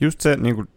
[0.00, 0.68] just se, niin kuin,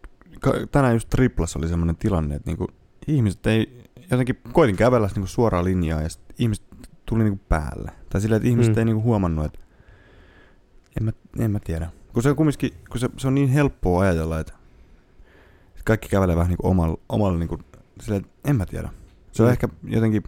[0.72, 2.68] tänään just Triplas oli semmoinen tilanne, että niin kuin,
[3.06, 6.64] ihmiset ei, jotenkin koitin kävellä niin kuin suoraa linjaa ja sit ihmiset
[7.06, 7.92] tuli niin kuin päälle.
[8.10, 8.78] Tai silleen, että ihmiset Mm.
[8.78, 9.58] ei niin kuin huomannut, että
[11.00, 11.90] en mä, en mä tiedä.
[12.12, 14.52] Kun se on kumminkin, kun se, se on niin helppoa ajatella, että
[15.84, 17.64] kaikki kävelee vähän niin kuin omalla, omalla niin kuin,
[18.00, 18.88] silleen, että en mä tiedä.
[19.32, 19.52] Se on Mm.
[19.52, 20.22] ehkä jotenkin,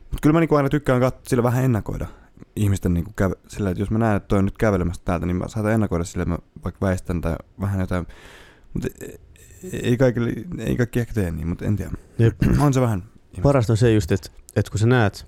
[0.00, 2.06] mutta kyllä mä niin kuin aina tykkään kat- sillä vähän ennakoida
[2.56, 5.26] ihmisten niin kuin käve, sillä, että jos mä näen, että toi on nyt kävelemässä täältä,
[5.26, 8.06] niin mä saatan ennakoida sillä, että mä vaikka väistän tai vähän jotain.
[8.74, 8.88] Mutta
[9.72, 10.20] ei kaikki,
[10.58, 11.90] ei kaikki ehkä tee niin, mutta en tiedä.
[12.18, 12.36] Jep.
[12.64, 13.02] On se vähän.
[13.42, 15.26] Parasta on se just, että, että kun sä näet,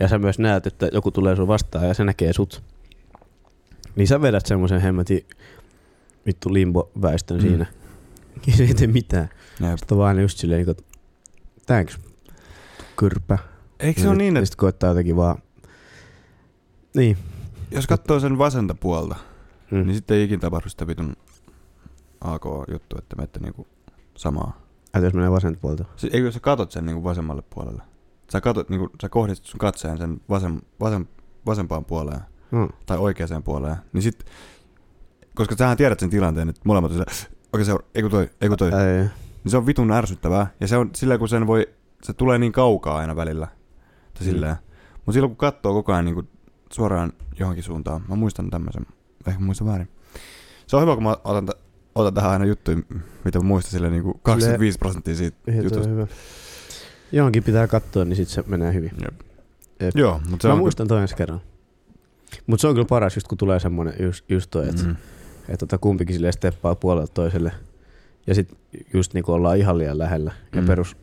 [0.00, 2.62] ja sä myös näet, että joku tulee sun vastaan ja se näkee sut,
[3.96, 5.26] niin sä vedät semmoisen hemmetin
[6.26, 7.42] vittu limbo-väistön Mm.
[7.44, 7.48] mm.
[7.48, 7.66] siinä.
[8.46, 9.28] Ja se ei tee mitään.
[9.60, 9.78] Jep.
[9.78, 10.86] Sitten on vaan just silleen, niin kuin,
[11.66, 11.98] thanks,
[12.96, 13.38] kyrpä.
[13.80, 15.38] Eikö se ole niin, Ja että sitten koittaa jotenkin vaan...
[16.96, 17.16] Niin.
[17.70, 19.16] jos katsoo sen vasenta puolta,
[19.70, 19.86] Mm.
[19.86, 21.16] niin sitten ei ikinä tapahdu sitä vitun
[22.20, 23.66] AK-juttu, että menette niinku
[24.16, 24.56] samaa.
[24.94, 25.84] Että jos menee vasenta puolta.
[25.96, 27.82] Siis, eikö sä katot sen niinku vasemmalle puolelle?
[28.32, 31.06] Sä, katot, niinku, sä kohdistat sun katseen sen vasem, vasem,
[31.46, 32.68] vasempaan puoleen No.
[32.86, 34.24] tai oikeaan puoleen, niin sit,
[35.34, 38.30] koska sähän tiedät sen tilanteen, että molemmat on sillä, okei se on, ei kun toi,
[38.40, 38.98] ei kun toi, Ei.
[39.44, 40.46] niin se on vitun ärsyttävää.
[40.60, 41.66] Ja se on silleen, kun sen voi,
[42.02, 43.46] se tulee niin kaukaa aina välillä.
[44.14, 44.30] Tai Mm.
[44.30, 44.56] silleen.
[44.96, 46.28] Mutta silloin kun katsoo koko ajan niin
[46.72, 48.86] suoraan johonkin suuntaan, mä muistan tämmöisen,
[49.26, 49.88] ehkä muistan väärin.
[50.66, 52.76] Se on hyvä, kun mä otan, t- otan tähän aina juttuja,
[53.24, 55.88] mitä mä muistan silleen niin kuin 25 prosenttia siitä toi jutusta.
[55.88, 56.06] hyvä.
[57.12, 58.90] Johonkin pitää katsoa, niin sit se menee hyvin.
[59.02, 59.20] Jep.
[59.80, 59.96] Jep.
[59.96, 60.58] Joo, mutta se Mä on...
[60.60, 61.40] muistan toi ensi kerran.
[62.46, 64.88] Mutta se on kyllä paras, just kun tulee semmonen just, just toi, että Mm.
[64.88, 64.96] mm.
[65.48, 67.52] et, tota, kumpikin silleen steppaa puolelta toiselle.
[68.26, 68.58] Ja sit
[68.94, 70.32] just niinku ollaan ihan liian lähellä.
[70.54, 70.66] Ja Mm.
[70.66, 70.96] perus,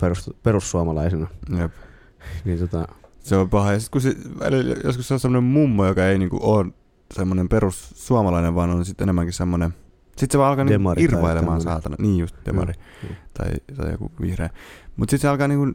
[0.00, 1.26] perus, perussuomalaisena.
[1.58, 1.72] Jep.
[2.44, 2.88] Niin tota,
[3.20, 3.72] Se on paha.
[3.72, 6.66] Ja sit kun se, välillä, joskus se on semmoinen mummo, joka ei niinku ole
[7.14, 9.74] semmoinen perus suomalainen, vaan on sitten enemmänkin semmoinen...
[10.16, 11.96] Sitten se vaan alkaa niinku irvailemaan saatana.
[11.98, 12.74] Niin just, demari.
[13.02, 13.12] Joo.
[13.34, 14.50] Tai, tai joku vihreä.
[14.96, 15.72] Mutta sitten se alkaa niinku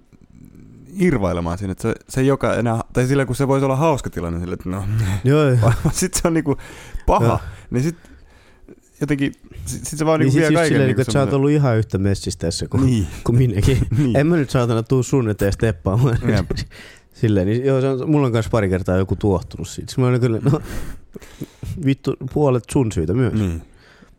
[0.93, 2.81] irvailemaan siinä, että se, se joka enää...
[2.93, 4.83] Tai sillä kun se voisi olla hauska tilanne sille, että no...
[5.23, 5.73] Joo, joo.
[5.91, 6.57] sitten se on niinku
[7.05, 7.25] paha.
[7.25, 7.39] Joo.
[7.69, 8.11] niin sitten
[9.01, 9.33] jotenkin...
[9.65, 11.51] Sitten sit se vaan Niin niinku sit vie kaiken silleen, niinku että sä oot ollut
[11.51, 13.77] ihan yhtä messissä tässä kuin, Niin, kuin minäkin.
[13.97, 14.17] niin.
[14.17, 16.17] En mä nyt saatana tuu sun eteen steppaamaan.
[17.13, 19.91] Silleen, niin joo, se on, mulla on kanssa pari kertaa joku tuohtunut siitä.
[19.91, 20.61] Sitten mä olin kyllä, no,
[21.85, 23.33] vittu, puolet sun syytä myös.
[23.33, 23.61] Niin.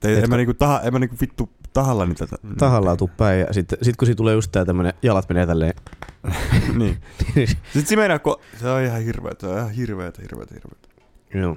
[0.00, 2.36] Te, en, mä niinku taha, en mä niinku vittu tahallani tätä.
[2.58, 5.74] Tahallaan tuu päin ja sitten sit kun siitä tulee just tää tämmönen, jalat menee tälleen.
[6.78, 6.96] niin.
[7.46, 10.88] Sitten se meinaa, kun se on ihan hirveetä, se on ihan hirveetä, hirveetä, hirveetä.
[11.34, 11.56] joo.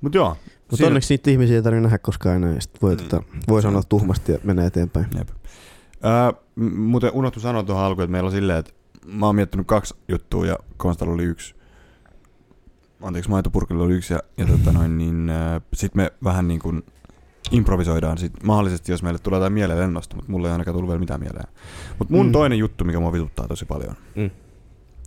[0.00, 0.28] Mut joo.
[0.60, 2.54] Mutta siinä- onneksi niitä ihmisiä ei tarvitse nähdä koskaan enää.
[2.54, 3.08] Ja sit voi, Niin.
[3.08, 5.06] tota, voi sanoa tuhmasti ja mennä eteenpäin.
[5.18, 5.28] Jep.
[6.56, 8.72] M- muuten unohtu sanoa tuohon alkuun, että meillä on silleen, että
[9.06, 11.54] mä oon miettinyt kaksi juttua ja Konstalla oli yksi.
[13.02, 16.82] Anteeksi, maitopurkilla oli yksi ja, ja tota noin, niin ää, sit me vähän niin kuin
[17.52, 21.00] improvisoidaan sit mahdollisesti, jos meille tulee jotain mieleen lennosta, mutta mulle ei ainakaan tullut vielä
[21.00, 21.48] mitään mieleen.
[21.98, 22.32] Mutta mun Mm.
[22.32, 24.30] toinen juttu, mikä mua vituttaa tosi paljon, Mm.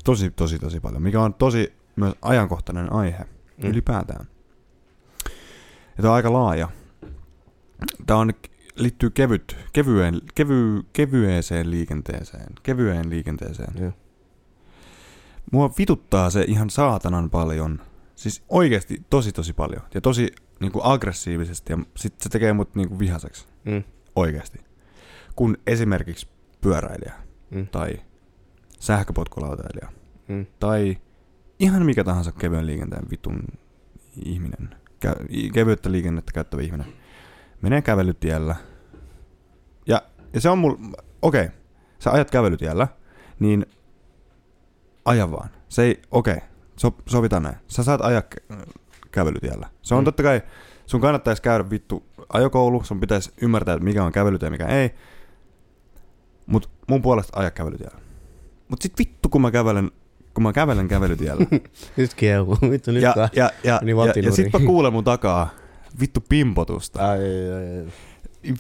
[0.04, 3.26] tosi, tosi, tosi paljon, mikä on tosi myös ajankohtainen aihe
[3.58, 3.70] Mm.
[3.70, 4.26] ylipäätään.
[5.98, 6.70] Ja tämä on aika laaja.
[8.06, 8.32] Tämä on,
[8.76, 12.54] liittyy kevyt, kevyeen, kevy, kevyeeseen liikenteeseen.
[12.64, 13.74] Kevyeen liikenteeseen.
[13.82, 13.92] Joo.
[15.52, 17.82] Mua vituttaa se ihan saatanan paljon.
[18.16, 19.82] Siis oikeasti tosi tosi paljon.
[19.94, 20.28] Ja tosi
[20.60, 21.74] niin kuin aggressiivisesti.
[21.74, 23.48] Ja sit se tekee mut niin kuin vihaseksi.
[23.66, 23.84] Mm.
[24.16, 24.60] Oikeasti.
[25.36, 26.28] Kun esimerkiksi
[26.62, 27.14] pyöräilijä.
[27.50, 27.68] Mm.
[27.68, 28.02] Tai
[28.80, 29.92] sähköpotkulautailija.
[30.28, 30.46] Mm.
[30.60, 30.98] Tai
[31.60, 33.44] ihan mikä tahansa kevyen liikenteen vitun
[34.26, 34.76] ihminen.
[35.06, 36.94] Kä- kevyyttä liikennettä käyttävä ihminen.
[37.62, 38.56] Menee kävelytiellä.
[39.88, 40.02] Ja,
[40.34, 40.78] ja se on mulla...
[41.22, 41.58] Okei, okay,
[42.00, 42.88] sä ajat kävelytiellä,
[43.40, 43.66] niin
[45.06, 45.50] aja vaan.
[45.70, 46.02] Se ei...
[46.12, 47.56] Okei, okay, so, sovitaan näin.
[47.68, 48.24] Sä saat ajaa
[49.16, 49.68] kävelytiellä.
[49.82, 50.06] Se on Mm.
[50.06, 50.42] totta kai...
[50.86, 54.90] Sun kannattaisi käydä vittu ajokoulu, sun pitäisi ymmärtää, että mikä on kävelytie ja mikä ei.
[56.46, 57.98] Mut mun puolesta aja kävelytiellä.
[58.68, 59.92] Mut sit vittu, kun mä kävelen,
[60.34, 61.46] kun mä kävelen kävelytiellä.
[61.98, 62.58] Nyt kehu.
[62.70, 65.50] Vittu nyt ja, ja, ja, ja, Meni ja, ja sit mä kuulen mun takaa
[66.00, 67.10] vittu pimpotusta.
[67.10, 67.86] Ai, ai, ai.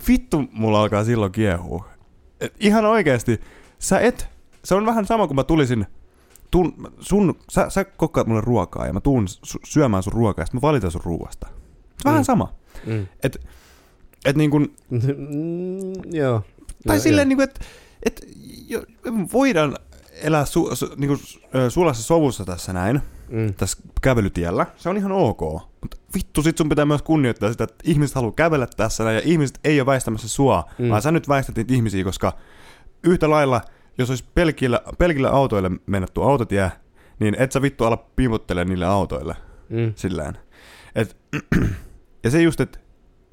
[0.07, 1.85] Vittu mulla alkaa silloin kiehua.
[2.39, 3.41] Et ihan oikeesti,
[3.79, 4.27] sä et,
[4.63, 5.85] se on vähän sama kuin mä tulisin,
[6.55, 9.25] tun, sun, sä, sä kokkaat mulle ruokaa ja mä tuun
[9.65, 11.47] syömään sun ruokaa ja sit mä valitan sun ruoasta.
[11.47, 11.53] Se
[12.05, 12.25] on vähän Mm.
[12.25, 12.53] sama.
[12.85, 13.07] Mm.
[14.25, 15.01] Et niin kun, Mm,
[16.11, 16.41] joo.
[16.87, 17.61] tai Joo, silleen niin kuin, että
[18.03, 18.27] et,
[18.67, 18.83] jo,
[19.33, 19.75] voidaan
[20.21, 21.19] elää su, su, niin kuin,
[21.69, 23.41] sulassa sovussa tässä näin, joo.
[23.41, 23.53] Mm.
[23.53, 24.65] tässä kävelytiellä.
[24.77, 25.41] Se on ihan ok.
[25.81, 29.21] Mutta vittu, sit sun pitää myös kunnioittaa sitä, että ihmiset haluaa kävellä tässä näin, ja
[29.25, 30.89] ihmiset ei ole väistämässä sua, mm.
[30.89, 32.33] vaan sä nyt väistät niitä ihmisiä, koska
[33.03, 33.61] yhtä lailla,
[33.97, 36.71] jos olisi pelkillä, pelkillä autoille mennetty autotie,
[37.19, 39.35] niin et sä vittu ala piivottele niille autoille
[39.69, 39.93] Mm.
[39.95, 40.37] silleen.
[40.95, 41.17] Et,
[42.23, 42.79] ja se just, että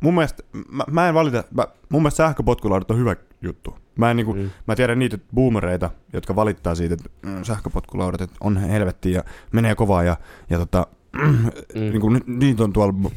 [0.03, 3.79] mun mielestä, mä, mä en valita, mä, mun mielestä sähköpotkulaudat on hyvä juttu.
[3.99, 4.51] Mä, en niinku, Mm.
[4.67, 9.75] mä tiedän niitä boomereita, jotka valittaa siitä, että mm, sähköpotkulaudat että on helvettiä ja menee
[9.75, 10.17] kovaa ja,
[10.51, 10.87] ja tota,
[11.23, 11.51] mm.
[11.75, 13.11] niin kuin, niitä on tuolla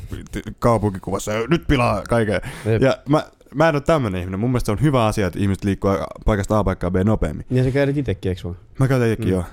[0.59, 2.41] kaupunkikuvassa ja nyt pilaa kaiken.
[2.65, 2.81] Jep.
[2.81, 3.23] Ja mä,
[3.55, 4.39] mä en ole tämmönen ihminen.
[4.39, 5.91] Mun mielestä se on hyvä asia, että ihmiset liikkuu
[6.25, 7.45] paikasta A paikkaan B nopeammin.
[7.49, 8.57] Ja sä käydät itekin, eikö vaan?
[8.79, 9.39] Mä käytän itsekin Mm.
[9.39, 9.45] mm.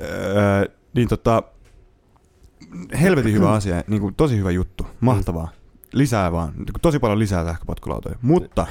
[0.00, 0.06] jo.
[0.06, 1.42] Öö, niin tota,
[3.00, 5.48] helvetin hyvä asia, niin kuin tosi hyvä juttu, mahtavaa.
[5.92, 8.16] Lisää vaan, niin kuin tosi paljon lisää sähköpotkulautoja.
[8.22, 8.66] Mutta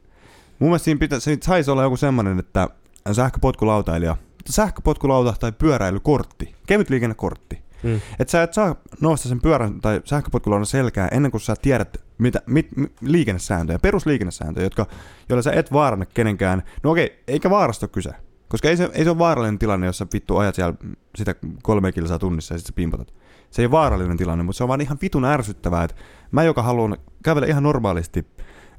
[0.58, 2.68] mun mielestä siinä pitä, se saisi olla joku semmoinen, että
[3.12, 4.16] sähköpotkulautailija,
[4.50, 7.62] sähköpotkulauta tai pyöräilykortti, kevyt liikennekortti.
[7.82, 8.00] Mm.
[8.18, 12.42] Että sä et saa nousta sen pyörän tai sähköpotkulaudan selkää ennen kuin sä tiedät mitä,
[12.46, 14.86] mit, mit, liikennesääntöjä, perusliikennesääntöjä, jotka,
[15.28, 16.62] joilla sä et vaaranna kenenkään.
[16.82, 18.10] No okei, eikä vaarasta kyse.
[18.48, 20.74] Koska ei se, ei se ole vaarallinen tilanne, jos sä vittu ajat siellä
[21.14, 23.14] sitä kolme kilsaa tunnissa ja sitten sä pimpotat.
[23.50, 25.96] Se ei ole vaarallinen tilanne, mutta se on vaan ihan vitun ärsyttävää, että
[26.30, 28.26] mä, joka haluan kävellä ihan normaalisti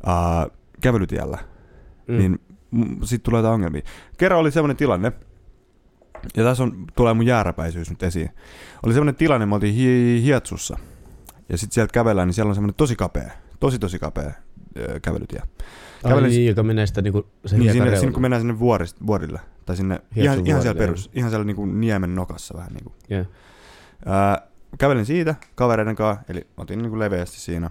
[0.07, 1.37] uh, kävelytiellä,
[2.07, 2.17] mm.
[2.17, 2.39] niin
[3.03, 3.81] sitten tulee jotain ongelmia.
[4.17, 5.11] Kerran oli semmoinen tilanne,
[6.37, 8.29] ja tässä on, tulee mun jääräpäisyys nyt esiin.
[8.83, 10.77] Oli semmoinen tilanne, me oltiin hi- Hietsussa,
[11.49, 14.31] ja sitten sieltä kävellään, niin siellä on semmoinen tosi kapea, tosi tosi kapea
[15.01, 15.41] kävelytie.
[16.03, 19.39] Kävelin, niin, joka menee sitä niinku se niin, sinne, sinne, kun mennään sinne vuorist, vuorille,
[19.65, 22.93] tai sinne ihan, ihan siellä perus, ihan siellä niinku niemen nokassa vähän niinku.
[23.11, 23.27] Yeah.
[24.05, 27.69] Ää, kävelin siitä kavereiden kanssa, eli otin niinku leveästi siinä.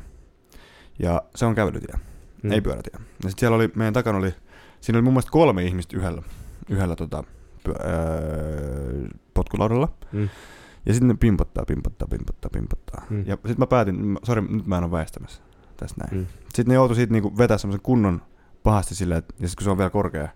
[0.98, 1.94] Ja se on kävelytie,
[2.42, 2.52] mm.
[2.52, 2.92] ei pyörätie.
[2.94, 4.34] Ja sitten siellä oli, meidän takana oli,
[4.80, 6.22] siinä oli mun mielestä kolme ihmistä yhdellä,
[6.70, 7.24] yhdellä tota,
[7.68, 9.88] öö, potkulaudalla.
[10.12, 10.28] Mm.
[10.86, 13.06] Ja sitten ne pimpottaa, pimpottaa, pimpottaa, pimpottaa.
[13.10, 13.18] Mm.
[13.26, 15.42] Ja sitten mä päätin, sori, nyt mä en ole väistämässä
[15.76, 16.20] tästä näin.
[16.20, 16.26] Mm.
[16.40, 18.22] Sitten ne joutui siitä niinku vetää semmoisen kunnon
[18.62, 20.28] pahasti silleen, että ja sit kun se on vielä korkea,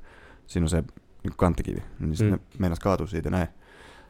[0.47, 0.85] siinä on se
[1.23, 2.41] niinku kanttikivi, niin sitten mm.
[2.43, 3.49] ne meinas kaatua siitä näin.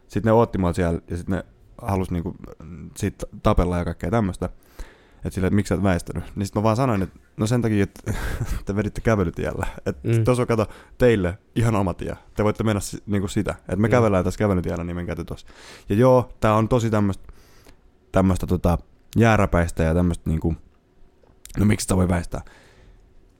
[0.08, 1.44] Sitten ne otti mua siellä ja sitten ne
[1.82, 2.36] halusi niinku
[2.96, 4.48] siitä tapella ja kaikkea tämmöistä.
[5.24, 6.24] Että silleen, että miksi sä et väistänyt.
[6.36, 8.12] Niin sitten mä vaan sanoin, että no sen takia, että
[8.66, 9.66] te veditte kävelytiellä.
[9.86, 10.24] Että mm.
[10.24, 10.66] tuossa on kato
[10.98, 12.16] teille ihan oma tie.
[12.34, 13.50] Te voitte mennä niinku sitä.
[13.50, 13.90] Että me mm.
[13.90, 15.46] kävellään tässä kävelytiellä, niin menkää tuossa.
[15.88, 17.32] Ja joo, tää on tosi tämmöistä
[18.12, 18.78] tämmöistä tota,
[19.16, 20.54] jääräpäistä ja tämmöistä niinku,
[21.58, 22.40] no miksi sitä voi väistää?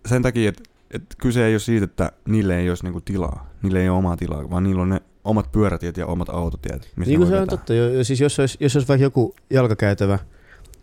[0.06, 3.50] Sen takia, että et kyse ei ole siitä, että niille ei olisi niinku tilaa.
[3.62, 6.92] Niille ei ole omaa tilaa, vaan niillä on ne omat pyörätiet ja omat autotiet.
[6.96, 7.42] Niin kuin se vetää.
[7.42, 7.74] on totta.
[7.74, 10.18] Jo, siis jos olisi, jos olisi vaikka joku jalkakäytävä,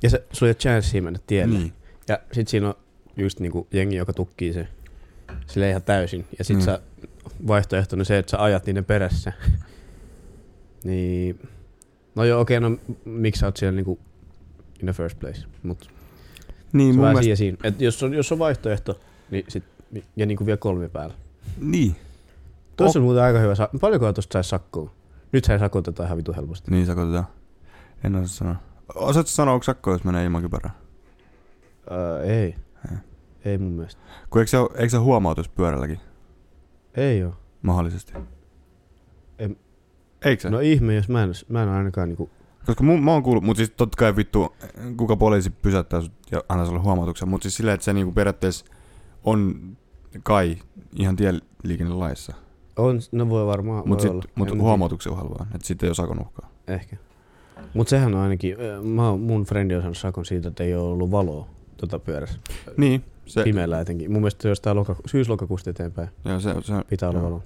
[0.04, 1.58] ja se, sulla ei ole mennä tielle.
[1.58, 1.74] Niin.
[2.08, 2.76] Ja sit siinä on
[3.18, 4.68] just niinku jengi, joka tukkii se
[5.48, 6.26] sille ihan täysin.
[6.38, 6.66] Ja sit niin.
[6.66, 6.80] sä
[7.48, 9.34] vaihtoehtona se, että sä ajat niiden perässä.
[10.84, 11.40] niin...
[12.16, 14.00] No joo, okei, okay, no miksi sä oot siellä niinku
[14.80, 15.42] in the first place.
[15.64, 15.90] Mut
[16.74, 17.36] niin, se mun mielestä...
[17.36, 17.58] siinä.
[17.64, 19.00] Et jos, on, jos on vaihtoehto,
[19.32, 19.64] niin sit,
[20.16, 21.16] ja niinku vielä kolmi päällä.
[21.62, 21.96] Niin.
[22.78, 23.54] Tuossa on muuten aika hyvä.
[23.82, 24.92] Paljonko tuosta saisi sakkoa?
[25.32, 26.72] Nyt sä sakotetaan ihan vitu helposti.
[26.72, 27.28] Niin sakotetaan.
[28.04, 28.56] En osaa sanoa.
[28.96, 30.72] Osaatko sanoa, onko sakko, jos menee ilman kypärää?
[31.92, 32.56] Öö, ei.
[32.92, 32.98] ei.
[33.46, 34.02] Ei mun mielestä.
[34.30, 36.00] Kun eikö se, eikö se huomautus pyörälläkin?
[36.96, 37.34] Ei oo.
[37.62, 38.14] Mahdollisesti.
[39.40, 39.58] En...
[40.26, 40.50] Eikö se?
[40.50, 42.30] No ihme, jos mä en, mä en ainakaan niinku...
[42.66, 44.56] Koska mun, mä oon kuullut, mutta siis totta kai vittu,
[44.98, 48.66] kuka poliisi pysäyttää sut ja antaa sulle huomautuksen, mutta siis silleen, että se niinku periaatteessa
[49.24, 49.56] on
[50.24, 50.58] kai
[50.96, 52.34] ihan tieliikennelaissa.
[52.78, 56.50] On, no voi varmaan Mutta mut huomautuksen uhalla vaan, että sitten ei ole sakon uhkaa.
[56.68, 56.98] Ehkä.
[57.74, 61.12] Mutta sehän on ainakin, mä, mun frendi on saanut sakon siitä, että ei ole ollut
[61.12, 62.40] valoa tota pyörässä.
[62.78, 63.04] Niin.
[63.26, 63.44] Se...
[63.44, 64.12] Pimeällä etenkin.
[64.12, 67.42] Mun mielestä jostain loka, syyslokakuusta eteenpäin joo, se, se, pitää olla valoa.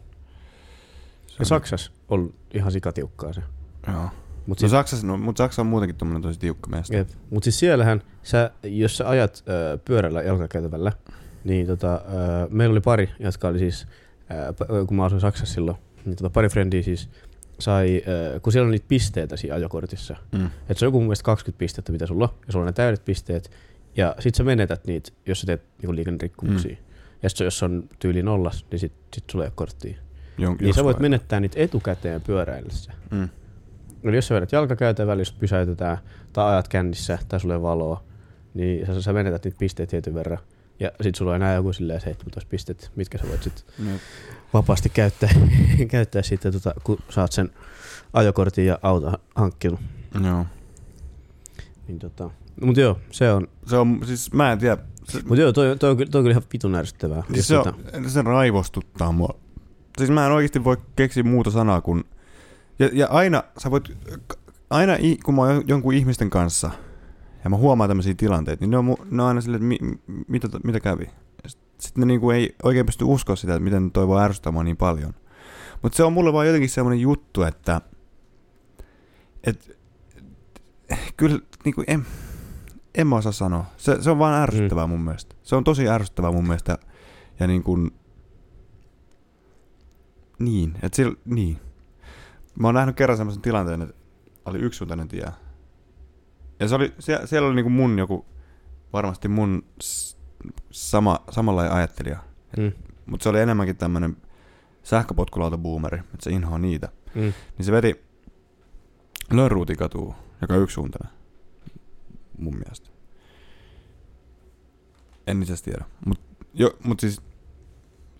[1.39, 3.41] Ja Saksassa on ihan sikatiukkaa se.
[3.87, 4.09] Joo.
[4.45, 7.05] Mut no, siis, Saksassa, no, mutta Saksa on muutenkin tommonen tosi tiukka meistä.
[7.29, 10.91] Mutta siis siellähän, sä, jos sä ajat ö, pyörällä jalkakäytävällä,
[11.43, 11.99] niin tota, ö,
[12.49, 13.87] meillä oli pari, jotka oli siis,
[14.61, 17.09] ö, kun mä asuin Saksassa silloin, niin tota, pari frendiä siis
[17.61, 18.01] sai,
[18.35, 20.45] äh, kun siellä on niitä pisteitä siinä ajokortissa, mm.
[20.45, 23.05] että se on joku mun mielestä 20 pistettä, mitä sulla ja sulla on ne täydet
[23.05, 23.51] pisteet,
[23.97, 26.75] ja sit sä menetät niitä, jos sä teet niinku liikennerikkomuksia.
[26.75, 26.85] Mm.
[27.23, 29.97] Ja sit jos on tyyli nollas, niin sit, sit sulla ei ole korttia.
[30.37, 31.01] Jon, niin sä voit vai.
[31.01, 32.93] menettää niitä etukäteen pyöräillessä.
[33.11, 33.29] Mm.
[34.03, 35.97] Eli jos sä vedät jalkakäytävällä, jos pysäytetään,
[36.33, 38.03] tai ajat kännissä, tai sulle valoa,
[38.53, 40.39] niin sä, sä menetät niitä pisteitä tietyn verran.
[40.81, 43.99] Ja sit sulla on enää joku 17 pistet, mitkä sä voit sit mm
[44.53, 45.29] vapaasti käyttää,
[45.91, 47.49] käyttää sitten, tota, kun saat sen
[48.13, 49.79] ajokortin ja auto hankkinut.
[50.23, 50.45] Joo.
[51.87, 52.29] Niin tota,
[52.61, 53.47] mut joo, se on.
[53.65, 54.77] Se on, siis mä en tiedä.
[55.03, 57.23] Se, mut joo, toi, toi, toi, toi on kyllä ihan vitun ärsyttävää.
[57.33, 57.73] Siis se, tota...
[57.93, 59.39] on, se raivostuttaa mua.
[59.97, 62.03] Siis mä en oikeasti voi keksiä muuta sanaa kuin,
[62.79, 63.97] ja, ja aina sä voit,
[64.69, 64.93] aina
[65.25, 66.71] kun mä oon jonkun ihmisten kanssa,
[67.43, 70.47] ja mä huomaan tämmöisiä tilanteita, niin ne on, ne on aina silleen, että mi, mitä,
[70.63, 71.09] mitä kävi
[71.81, 74.77] sitten ne niinku ei oikein pysty uskoa sitä, että miten toi voi ärsyttää mua niin
[74.77, 75.13] paljon.
[75.81, 77.81] Mutta se on mulle vaan jotenkin semmoinen juttu, että
[79.43, 79.79] et,
[81.17, 82.05] kyllä niinku en,
[82.95, 83.65] en mä osaa sanoa.
[83.77, 84.89] Se, se on vaan ärsyttävää mm.
[84.89, 85.35] mun mielestä.
[85.43, 86.77] Se on tosi ärsyttävää mun mielestä.
[87.39, 87.91] Ja niin kuin,
[90.39, 91.59] niin, että sillä, niin.
[92.59, 93.95] Mä oon nähnyt kerran semmoisen tilanteen, että
[94.45, 95.27] oli yksisuuntainen tie.
[96.61, 98.25] Ja se oli, siellä, siellä oli niinku mun joku,
[98.93, 99.63] varmasti mun
[100.71, 102.19] sama, samanlainen ajattelija.
[102.57, 102.71] Mm.
[103.05, 104.17] Mutta se oli enemmänkin tämmöinen
[104.83, 106.89] sähköpotkulautaboomeri, että se inhoa niitä.
[107.15, 107.21] Mm.
[107.21, 108.05] Niin se veti
[109.31, 111.13] Lönnruutikatuun, joka on yksisuuntainen.
[112.37, 112.89] Mun mielestä.
[115.27, 115.85] En itse tiedä.
[116.05, 116.23] Mutta
[116.83, 117.21] mut siis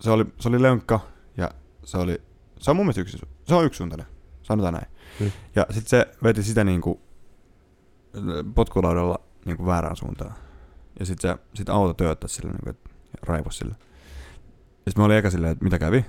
[0.00, 1.00] se oli, se oli lönkka
[1.36, 1.50] ja
[1.84, 2.22] se oli,
[2.58, 4.06] se on mun mielestä yksi, se on yksisuuntainen.
[4.42, 4.86] Sanotaan näin.
[5.20, 5.32] Mm.
[5.56, 7.00] Ja sitten se veti sitä niinku
[8.54, 10.34] potkulaudalla niinku väärään suuntaan.
[11.00, 12.76] Ja sitten se sit auto tööttäisi sille, niin kuin,
[13.22, 13.74] raivos sille.
[14.86, 16.04] Ja sitten mä olin eka silleen, että mitä kävi?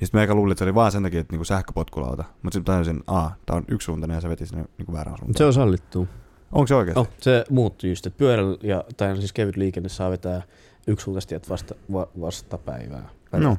[0.00, 2.24] Ja sitten meikä luulin, että se oli vaan sen takia, että niinku sähköpotkulauta.
[2.42, 5.38] Mutta sitten tajusin, aa, tää on yksisuuntainen ja se veti sinne niinku väärään suuntaan.
[5.38, 6.08] Se on sallittu.
[6.52, 7.00] Onko se oikeasti?
[7.00, 10.42] Oh, se muuttui just, että pyörällä ja, tai siis kevyt liikenne saa vetää
[10.86, 13.08] yksisuuntaisesti että vasta, va, vastapäivää.
[13.32, 13.56] No.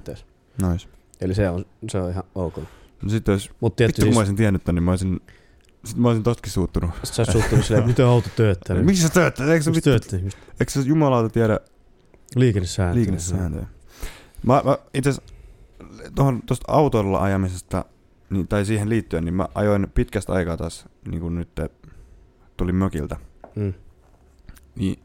[0.72, 0.88] Nice.
[1.22, 2.58] Eli se on, se on ihan ok.
[3.04, 5.20] No sitten jos, Mutta vittu tietysti kun mä siis, olisin tiennyt tän, niin mä olisin,
[5.86, 6.92] sit mä olisin tostakin suuttunut.
[7.04, 8.76] sit sä oot suuttunut silleen, että miten auto tööttää.
[8.76, 9.40] Miksi sä tööt?
[9.40, 10.40] Eikö tööttää ihmistä?
[10.60, 11.60] eikö se jumalauta tiedä
[12.36, 12.96] Liikennesääntöjä.
[12.96, 13.68] liikennesääntöjä?
[14.44, 15.12] Mä, mä itse
[16.16, 17.86] tuohon tuosta autolla ajamisesta,
[18.30, 21.60] niin, tai siihen liittyen, niin mä ajoin pitkästä aikaa taas, niin kuin nyt
[22.58, 23.18] tuli mökiltä.
[23.56, 23.74] Mm.
[24.76, 25.00] Niin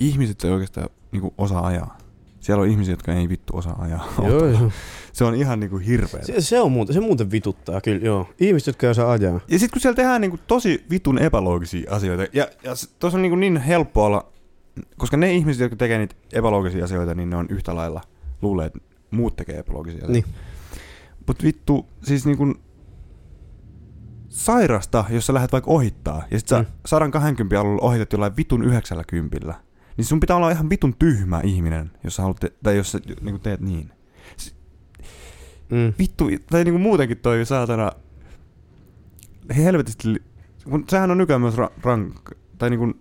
[0.00, 1.98] ihmiset ei oikeastaan niin kuin osaa ajaa.
[2.40, 4.12] Siellä on ihmisiä, jotka ei vittu osaa ajaa.
[4.28, 4.70] Joo, joo.
[5.18, 6.22] Se on ihan niinku hirveä.
[6.22, 8.28] Se, se, on muuten, se muuten vituttaa kyllä, joo.
[8.40, 9.40] Ihmiset, jotka ei osaa ajaa.
[9.48, 13.36] Ja sitten kun siellä tehdään niinku tosi vitun epäloogisia asioita, ja, ja tuossa on niinku
[13.36, 14.32] niin helppo olla,
[14.96, 18.00] koska ne ihmiset, jotka tekee niitä epäloogisia asioita, niin ne on yhtä lailla
[18.42, 18.78] luulee, että
[19.10, 20.12] muut tekee epäloogisia asioita.
[20.28, 20.34] Niin.
[21.26, 22.54] Mutta vittu, siis niinku
[24.28, 26.66] sairasta, jos sä lähdet vaikka ohittaa, ja sit sä Mm.
[26.86, 29.54] 120 alueella ohitat jollain vitun 90,
[29.96, 33.00] niin sun pitää olla ihan vitun tyhmä ihminen, jos sä haluat, te- tai jos sä
[33.20, 33.90] niinku teet niin.
[35.70, 35.92] Mm.
[35.98, 37.92] vittu, tai niinku muutenkin toi saatana,
[39.56, 40.22] helvetisti,
[40.70, 42.92] kun sehän on nykyään myös ra- rank, tai niinku,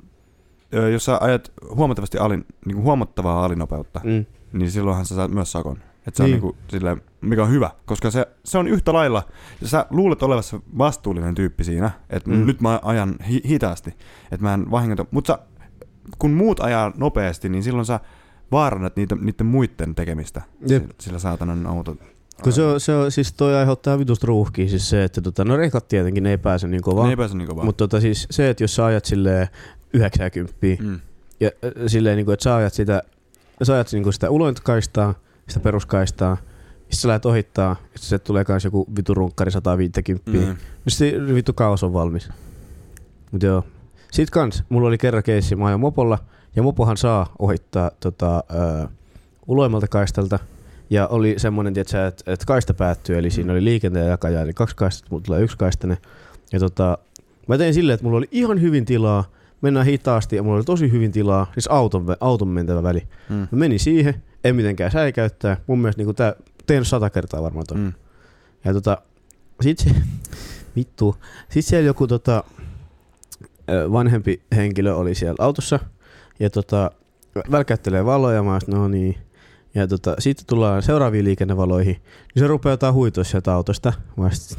[0.92, 4.26] jos sä ajat huomattavasti alin, niinku huomattavaa alinopeutta, Mm.
[4.60, 5.78] niin silloinhan sä saat myös sakon.
[6.08, 6.34] Et se on Niin.
[6.42, 9.24] niinku silleen, mikä on hyvä, koska se, se on yhtä lailla,
[9.62, 12.46] ja sä luulet olevassa vastuullinen tyyppi siinä, että Mm.
[12.46, 13.90] nyt mä ajan hi- hitaasti,
[14.32, 15.40] että mä en vahingota, mutta
[16.20, 18.00] kun muut ajaa nopeasti, niin silloin sä
[18.52, 20.82] vaarannat niitä, niiden muiden tekemistä Jep.
[20.84, 22.00] sillä, sillä saatanan auton.
[22.44, 25.58] Kun se on, se on, siis toi aiheuttaa vitusta ruuhkia, siis se, että tota, no
[25.58, 27.10] rekat tietenkin ne ei pääse niin Ne kovaa.
[27.10, 27.66] ei pääse niin kovaa.
[27.66, 29.48] Mutta tota, siis se, että jos sä ajat silleen
[29.94, 31.00] 90 Mm.
[31.40, 33.02] ja äh, silleen, niin kuin, että sä ajat sitä,
[33.64, 35.14] sä ajat niin kuin sitä ulointokaistaa,
[35.48, 36.38] sitä peruskaistaa,
[36.80, 40.32] sitten sä lähdet ohittaa, ja se tulee kans joku vitu runkkari 150.
[40.32, 40.38] Mm.
[40.38, 40.56] Niin
[40.88, 42.30] se vittu kaos on valmis.
[43.32, 43.64] Mut joo.
[44.12, 46.20] Sitten kans, mulla oli kerran keissi, mä ajoin mopolla,
[46.56, 48.44] ja mopohan saa ohittaa tota,
[48.84, 48.88] ö,
[49.48, 50.40] uloimmalta kaistalta,
[50.90, 54.76] ja oli semmonen, että et, et kaista päättyy, eli siinä oli liikenteen jakaja, eli kaksi
[54.76, 55.98] kaistasta, mutta tulee yksi kaistainen.
[56.54, 56.98] Ja tota,
[57.48, 59.24] mä tein silleen, että mulla oli ihan hyvin tilaa,
[59.62, 63.08] mennään hitaasti, ja mulla oli tosi hyvin tilaa, siis auton, auton mentävä väli.
[63.30, 63.36] Mm.
[63.36, 66.34] Mä menin siihen, en mitenkään säikäyttää, mun mielestä niin tää,
[66.68, 67.78] tein sata kertaa varmaan toi.
[67.78, 67.94] Mm.
[68.66, 68.98] Ja tota,
[69.62, 69.90] sit se,
[70.76, 71.16] vittu,
[71.50, 72.44] sit siellä joku tota,
[73.92, 75.80] vanhempi henkilö oli siellä autossa,
[76.40, 76.92] ja tota,
[77.52, 79.18] välkäyttelee valoja, mä no niin.
[79.78, 81.94] Ja tota, sitten tullaan seuraaviin liikennevaloihin,
[82.36, 83.94] niin se rupeaa jotain huitoa sieltä autosta.
[84.18, 84.58] Mä oon sit,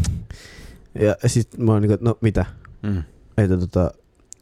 [1.00, 2.46] ja sit mä oon niinku, että no mitä?
[2.82, 3.02] Mm.
[3.38, 3.90] Että tota,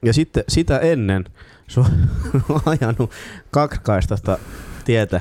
[0.05, 1.25] ja sitten sitä ennen
[1.69, 1.81] se
[2.49, 3.11] on ajanut
[3.51, 4.39] kaksikaistasta
[4.85, 5.21] tietä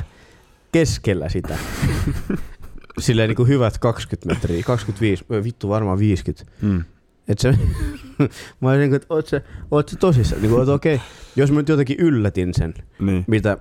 [0.72, 1.58] keskellä sitä.
[3.00, 6.52] Silleen niin kuin hyvät 20 metriä, 25, ö, vittu varmaan 50.
[6.62, 6.84] Mm.
[7.28, 7.50] Et se,
[8.62, 10.42] mä olin niin kuin, että oot se, oot se tosissaan.
[10.42, 11.02] Niin kuin, että okei,
[11.36, 13.24] jos mä nyt jotenkin yllätin sen, Niin.
[13.28, 13.58] mitä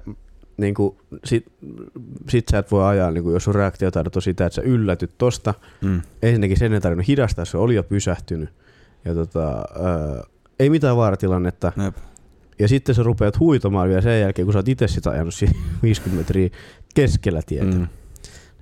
[0.56, 1.46] niin kuin, sit,
[2.28, 5.18] sit sä et voi ajaa, niin kuin, jos sun reaktiotaidot on sitä, että sä yllätyt
[5.18, 5.54] tosta.
[5.80, 6.02] Mm.
[6.22, 8.48] Ensinnäkin sen ei tarvinnut hidastaa, se oli jo pysähtynyt.
[9.04, 10.22] Ja tota, ää,
[10.58, 11.72] ei mitään vaaratilannetta.
[11.84, 11.96] Jep.
[12.58, 15.54] Ja sitten sä rupeat huitomaan vielä sen jälkeen, kun sä oot itse sitä ajanut siinä
[15.82, 16.50] 50 metriä
[16.94, 17.64] keskellä tietä.
[17.76, 17.86] Mm.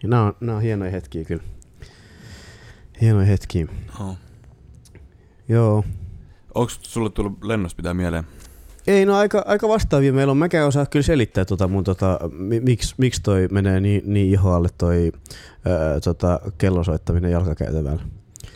[0.03, 1.43] Niin nämä on, nämä on hienoja hetkiä kyllä.
[3.01, 3.67] Hienoja hetkiä.
[4.01, 4.19] Oh.
[5.49, 5.85] Joo.
[6.55, 8.25] Onko sulle tullut lennosta pitää mieleen?
[8.87, 10.37] Ei, no aika, aika vastaavia meillä on.
[10.37, 14.69] Mäkään osaa kyllä selittää tota mun tota, mi, miksi, miksi toi menee niin, niin ihoalle
[14.79, 15.13] toi
[15.65, 18.03] ää, tota, kellon soittaminen jalkakäytävällä.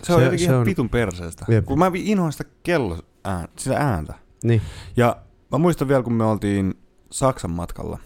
[0.02, 1.44] Se, on Se- jotenkin se ihan on- vitun perseestä.
[1.48, 1.64] Jep.
[1.64, 4.14] Kun mä vi- inhoan sitä kello, ään, sitä ääntä.
[4.44, 4.62] Niin.
[4.96, 5.16] Ja
[5.52, 6.74] mä muistan vielä, kun me oltiin
[7.10, 7.98] Saksan matkalla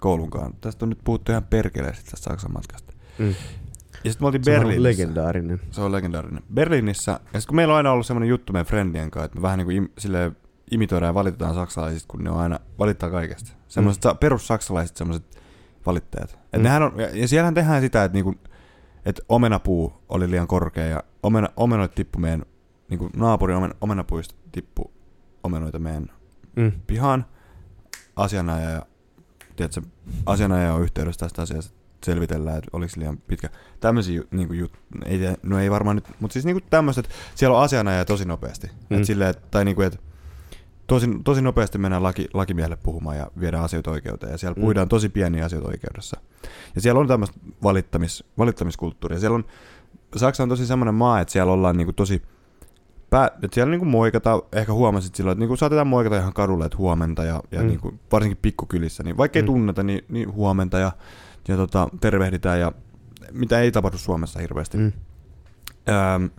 [0.00, 0.54] koulunkaan.
[0.60, 2.92] Tästä on nyt puhuttu ihan perkeleesti tästä Saksan matkasta.
[3.18, 3.28] Mm.
[4.04, 4.82] Ja sitten me oltiin Se on Berliinissä.
[5.02, 5.60] legendaarinen.
[5.70, 6.42] Se on legendaarinen.
[6.54, 9.42] Berliinissä, ja sitten kun meillä on aina ollut semmoinen juttu meidän friendien kanssa, että me
[9.42, 10.36] vähän niin kuin im, silleen
[10.70, 13.52] imitoidaan ja valitetaan saksalaisista, kun ne on aina valittaa kaikesta.
[13.68, 14.18] Semmoiset mm.
[14.20, 15.38] perussaksalaiset semmoiset
[15.86, 16.38] valittajat.
[16.52, 16.62] Et Mm.
[16.62, 18.34] nehän on, ja, ja siellähän tehdään sitä, että niinku,
[19.04, 22.42] et omenapuu oli liian korkea ja omena, omenoit tippu meidän,
[22.88, 24.92] niinku naapurin omen, omenapuista tippu
[25.42, 26.06] omenoita meidän
[26.56, 26.72] Mm.
[26.86, 27.26] pihaan.
[28.16, 28.82] Asianajaja, ja,
[29.56, 29.80] tiedätkö,
[30.26, 33.48] asianajaja on yhteydessä tästä asiasta, selvitellään, että oliko se liian pitkä.
[33.80, 34.72] Tämmöisiä ju- niinku, jut,
[35.04, 38.66] ei, no ei varmaan nyt, mutta siis niinku tämmöiset, että siellä on asianajaja tosi nopeasti.
[38.66, 38.72] Mm.
[38.90, 38.98] Mm.
[39.00, 39.98] Et silleen, et, tai niinku, että
[40.86, 44.32] tosi, tosi nopeasti mennään laki, lakimiehelle puhumaan ja viedään asioita oikeuteen.
[44.32, 44.62] Ja siellä Mm.
[44.62, 46.20] puidaan tosi pieniä asioita oikeudessa.
[46.74, 49.20] Ja siellä on tämmöistä valittamis, valittamiskulttuuria.
[49.20, 49.44] Siellä on,
[50.16, 52.22] Saksa on tosi semmoinen maa, että siellä ollaan niinku tosi
[53.10, 56.78] pää, että siellä niinku moikata, ehkä huomasit silloin, että niinku saatetaan moikata ihan kadulle, että
[56.78, 57.66] huomenta ja, ja Mm.
[57.66, 59.46] niinku, varsinkin pikkukylissä, niin vaikka ei Mm.
[59.46, 60.92] tunneta, niin, niin huomenta ja,
[61.48, 62.72] ja tota, tervehditään ja
[63.32, 64.78] mitä ei tapahdu Suomessa hirveästi.
[64.78, 64.92] Mm.
[66.14, 66.30] Öm,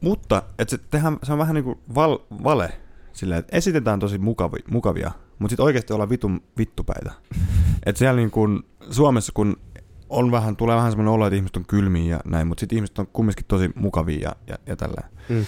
[0.00, 2.72] mutta et se, tehdään, se on vähän niin kuin val, vale,
[3.12, 7.12] sillä että esitetään tosi mukavi, mukavia, mutta sitten oikeasti ollaan vitun vittupäitä.
[7.86, 9.56] että siellä niin kuin Suomessa, kun
[10.08, 12.98] on vähän, tulee vähän semmoinen olo, että ihmiset on kylmiä ja näin, mutta sitten ihmiset
[12.98, 15.08] on kumminkin tosi mukavia ja, ja, ja tällä.
[15.28, 15.46] Mm.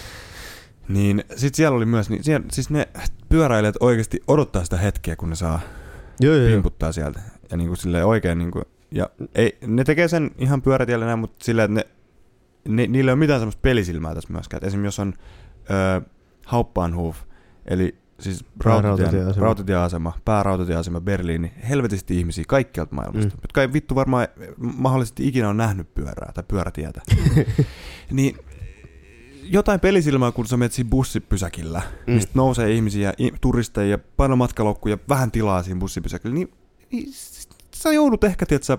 [0.89, 2.89] Niin sitten siellä oli myös, niin siellä, siis ne
[3.29, 5.61] pyöräilijät oikeasti odottaa sitä hetkeä, kun ne saa
[6.21, 6.55] Joo, joo, joo.
[6.55, 7.21] pimputtaa sieltä.
[7.51, 11.19] Ja niin kuin silleen oikein niin kuin, ja ei, ne tekee sen ihan pyörätiellä näin,
[11.19, 11.93] mutta silleen, että
[12.69, 14.59] ne, ne, niillä ei ole mitään semmoista pelisilmää tässä myöskään.
[14.59, 15.15] Et esimerkiksi jos on
[15.71, 16.03] ö,
[16.47, 17.17] Hauptbahnhof,
[17.67, 19.45] eli siis rautatien, Päärautatieasema.
[19.47, 23.41] rautatieasema, päärautatieasema Berliini, helvetisti ihmisiä kaikkialta maailmasta, Mm.
[23.43, 27.01] jotka ei vittu varmaan mahdollisesti ikinä on nähnyt pyörää tai pyörätietä.
[28.11, 28.37] niin
[29.43, 32.15] jotain pelisilmää, kun sä menet siinä bussipysäkillä, Mm.
[32.15, 36.51] mistä nousee ihmisiä, turisteja, paljon matkalaukkuja, vähän tilaa siinä bussipysäkillä, niin,
[36.93, 37.09] niin
[37.75, 38.79] sä joudut ehkä, tiedätkö,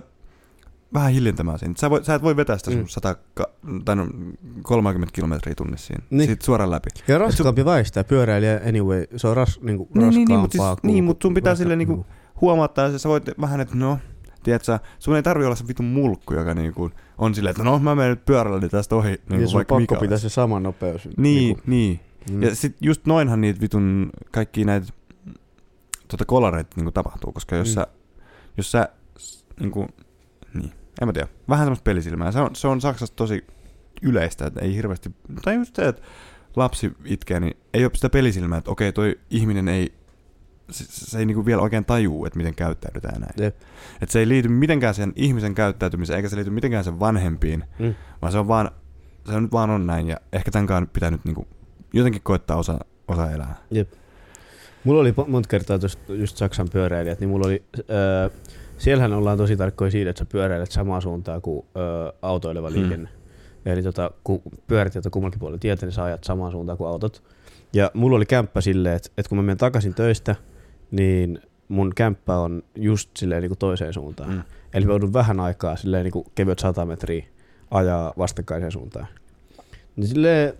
[0.94, 1.74] vähän hiljentämään siinä.
[1.78, 2.76] Sä, voi, sä et voi vetää sitä Mm.
[2.76, 3.16] sun 100,
[3.84, 4.06] tai no,
[4.62, 6.18] 30 kilometriä tunnissa siinä, Niin.
[6.18, 6.28] niin.
[6.28, 6.88] siitä suoraan läpi.
[7.08, 9.06] Ja raskaampi väistää pyöräilijä anyway.
[9.16, 10.40] Se on ras, niinku, Niin, niin, niin, raskaampaa.
[10.70, 12.06] mut siis- niin, mut sun pitää raska- silleen niinku-
[12.40, 13.98] Huomauttaa, että sä voit vähän, että no,
[14.42, 17.94] tiedätkö, sun ei tarvi olla se vitun mulkku, joka niinku on silleen, että no mä
[17.94, 21.04] menen nyt pyörällä tästä ohi, niin ja sun vaikka mikä pakko pitää se sama nopeus.
[21.04, 22.00] Niin, Niinku, niin.
[22.30, 22.42] mm.
[22.42, 24.86] Ja sit just noinhan niitä vitun kaikki näitä
[26.08, 27.70] tota kolareita niinku tapahtuu, koska jos Mm.
[27.70, 27.74] mm.
[27.74, 27.86] sä,
[28.56, 28.88] jos sä
[29.60, 29.86] niinku,
[30.54, 32.32] niin, en mä tiedä, vähän semmoista pelisilmää.
[32.32, 33.44] Se on, se on Saksassa tosi
[34.02, 35.10] yleistä, että ei hirveästi,
[35.44, 36.02] tai just se, että
[36.56, 39.94] lapsi itkee, niin ei ole sitä pelisilmää, että okei, toi ihminen ei,
[40.70, 43.32] se, se ei niinku vielä oikein tajuu, että miten käyttäydytään näin.
[43.40, 43.56] Jep.
[44.02, 47.94] Että se ei liity mitenkään sen ihmisen käyttäytymiseen, eikä se liity mitenkään sen vanhempiin, Mm.
[48.22, 48.70] vaan se on vaan,
[49.26, 51.46] se nyt vaan on näin, ja ehkä tämänkaan pitää nyt niinku
[51.92, 52.78] jotenkin koettaa osa,
[53.08, 53.56] osa elää.
[54.84, 58.30] Mulla oli monta kertaa tuosta just Saksan pyöräilijät, niin mulla oli, öö,
[58.78, 62.74] siellähän ollaan tosi tarkkoja siitä, että sä pyöräilet samaa suuntaan kuin öö, autoileva Mm.
[62.76, 63.08] liikenne.
[63.66, 67.22] Eli tota, kun pyörät joita kummallakin puolella tietä, niin sä ajat samaan suuntaan kuin autot.
[67.72, 70.36] Ja mulla oli kämppä silleen, että, että kun mä menen takaisin töistä,
[70.90, 74.30] niin mun kämppä on just silleen niin kuin toiseen suuntaan.
[74.32, 74.42] Mm.
[74.74, 77.24] Eli mä joudun vähän aikaa silleen niin kuin kevyet 100 metriä
[77.70, 79.06] ajaa vastakkaiseen suuntaan.
[79.96, 80.52] Niin silleen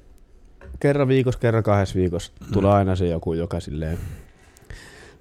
[0.80, 2.76] kerran viikossa, kerran kahdessa viikossa tulee Mm.
[2.76, 3.98] aina se joku, joka silleen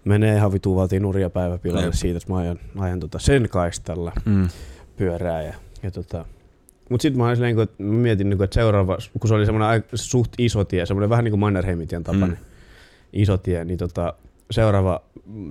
[0.05, 1.93] menee ihan vituu valtiin nuria päiväpilalle Jep.
[1.93, 4.47] siitä, että mä ajan, ajan tota sen kaistalla Mm.
[4.97, 5.41] pyörää.
[5.41, 6.25] Ja, ja tota,
[6.89, 9.83] mut sit mä, silleen, kun, mä mietin, niin kuin, että seuraava, kun se oli semmoinen
[9.95, 12.45] suht iso tie, semmoinen vähän niin kuin Mannerheimitien tapainen Mm.
[13.13, 14.13] iso tie, niin tota,
[14.51, 15.01] seuraava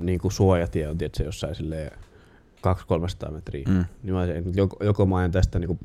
[0.03, 1.91] niin kuin suojatie on tietysti jossain silleen
[3.29, 3.65] 200-300 metriä.
[3.69, 3.85] Mm.
[4.03, 5.79] Niin mä olisin, että joko, joko mä ajan tästä niinku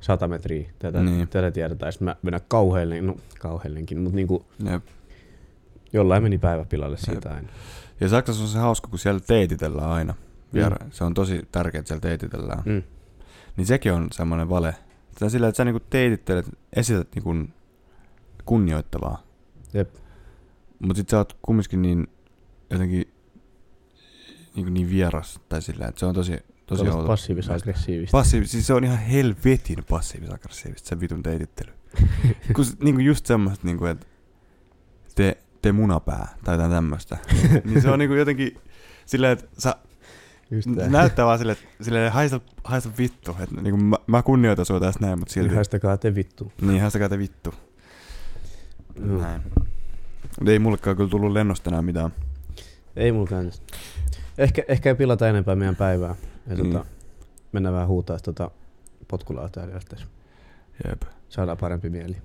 [0.00, 1.28] 100 metriä tätä, niin.
[1.28, 4.82] Tätä tietä, tai sitten mä mennä kauheille, no kauheillenkin, mutta niinku Jep.
[5.92, 7.48] jollain meni päiväpilalle siitä aina.
[8.00, 10.14] Ja Saksassa on se hauska, kun siellä teititellään aina.
[10.54, 10.76] Viera.
[10.84, 10.90] Mm.
[10.90, 12.62] Se on tosi tärkeää, että siellä teititellään.
[12.66, 12.82] Mm.
[13.56, 14.74] Niin sekin on semmoinen vale.
[15.22, 16.46] On sillä, että sä niinku teitittelet,
[16.76, 17.34] esität niinku
[18.44, 19.22] kunnioittavaa.
[19.74, 19.94] Jep.
[20.78, 22.06] Mut sit sä oot kumminkin niin
[22.70, 23.12] jotenkin
[24.64, 25.40] niin, niin vieras.
[25.48, 27.06] Tai sillä, että se on tosi, tosi outo.
[27.06, 28.12] passiivis-aggressiivista.
[28.12, 31.72] Passiivi, siis se on ihan helvetin passiivis-aggressiivista se vitun teitittely.
[32.56, 34.06] Kun niinku just semmoista, niinku, että
[35.14, 37.16] te, te munapää tai jotain tämmöistä.
[37.64, 38.58] niin se on niinku jotenkin
[39.06, 39.74] silleen, että sä
[40.50, 40.88] Just tää.
[40.88, 43.36] näyttää vaan silleen, että silleen haista, haista vittu.
[43.40, 45.54] Että niinku mä, mä kunnioitan sua tästä näin, mutta silti.
[45.54, 46.52] Haistakaa te vittu.
[46.60, 47.54] Niin, haistakaa te vittu.
[49.06, 49.20] Joo.
[49.22, 49.42] Näin.
[50.46, 52.10] Ei mullekaan kyllä tullut lennosta enää mitään.
[52.96, 53.62] Ei käynnissä.
[54.38, 56.14] Ehkä, ehkä ei pilata enempää meidän päivää.
[56.46, 56.72] Ja Niin.
[56.72, 56.84] tota,
[57.52, 58.50] mennään vähän huutaa tota
[59.08, 60.02] potkulautaa jälkeen.
[60.88, 61.02] Jep.
[61.28, 62.16] Saadaan parempi mieli.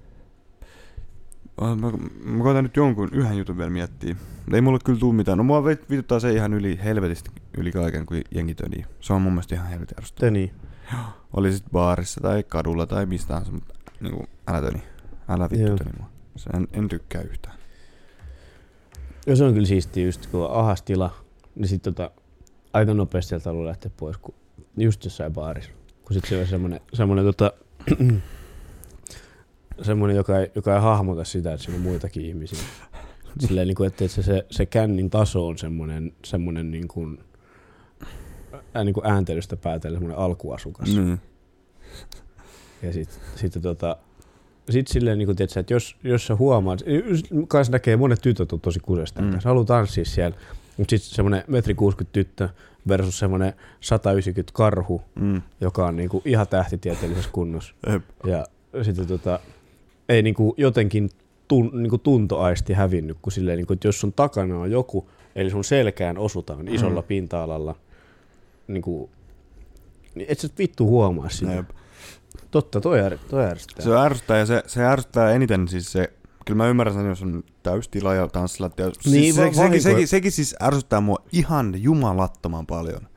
[1.62, 1.92] Mä, mä,
[2.24, 4.16] mä koitan nyt jonkun yhden jutun vielä miettiä.
[4.54, 5.38] Ei mulle kyllä tuu mitään.
[5.38, 8.86] No mua vit- vituttaa se ihan yli helvetisti yli kaiken, kun jengi tönii.
[9.00, 10.28] Se on mun mielestä ihan helvetin ärsyttävää.
[10.28, 10.52] Te niin.
[11.34, 14.84] Oli sit baarissa tai kadulla tai mistä tahansa, mutta niinku, älä töni.
[15.30, 15.78] Älä vittu Joo.
[15.78, 16.10] töni mua.
[16.36, 17.56] Se en, en tykkää yhtään.
[19.28, 21.16] Ja se on kyllä siistiä just, kun on ahas tila,
[21.56, 22.12] niin sit tota,
[22.74, 24.36] aika nopeasti sieltä haluaa lähteä pois, kun
[24.78, 25.72] just jossain baarissa.
[26.06, 27.52] Kun sit se on semmonen, semmonen tota,
[29.84, 32.60] semmonen, joka ei, joka ei hahmota sitä, että siinä on muitakin ihmisiä.
[33.40, 37.20] Silleen niin kuin, että se, se, se kännin taso on semmonen, semmonen niin kuin,
[38.74, 40.90] ää, niin kuin ääntelystä päätellen semmonen alkuasukas.
[40.96, 41.22] Niin.
[42.84, 43.98] Ja sit, sitten tota,
[44.70, 46.80] sit silleen niin tiedätkö, että jos, jos sä huomaat,
[47.10, 49.28] just kans näkee monet tytöt on tosi kusesta, Mm.
[49.28, 49.40] mm.
[49.40, 50.38] sä haluat tanssia siellä,
[50.78, 52.50] mutta sitten semmonen metri 60 tyttö
[52.88, 55.42] versus semmonen 190 karhu, Mm.
[55.62, 57.74] joka on niinku ihan tähtitieteellisessä kunnossa.
[57.88, 58.04] Jep.
[58.28, 58.46] Ja
[58.84, 59.40] sitten tota,
[60.10, 61.10] ei niinku jotenkin
[61.48, 65.64] tun, niinku tuntoaisti hävinnyt, kun silleen, niinku, että jos sun takana on joku, eli sun
[65.64, 67.08] selkään osutaan isolla Mm.
[67.08, 67.76] pinta-alalla,
[68.68, 69.10] niinku
[70.16, 71.52] Niin et sä vittu huomaa sitä.
[71.54, 71.70] Jep.
[72.52, 73.84] Totta, toi, är, toi ärsyttää.
[73.86, 76.14] Se ärsyttää ja se, se ärsyttää eniten siis se,
[76.46, 78.86] kyllä mä ymmärrän sen, jos on täystila ja tanssilattia.
[78.86, 78.94] Niin,
[79.34, 83.08] siis va- se, sekin, sekin, sekin, siis ärsyttää mua ihan jumalattoman paljon,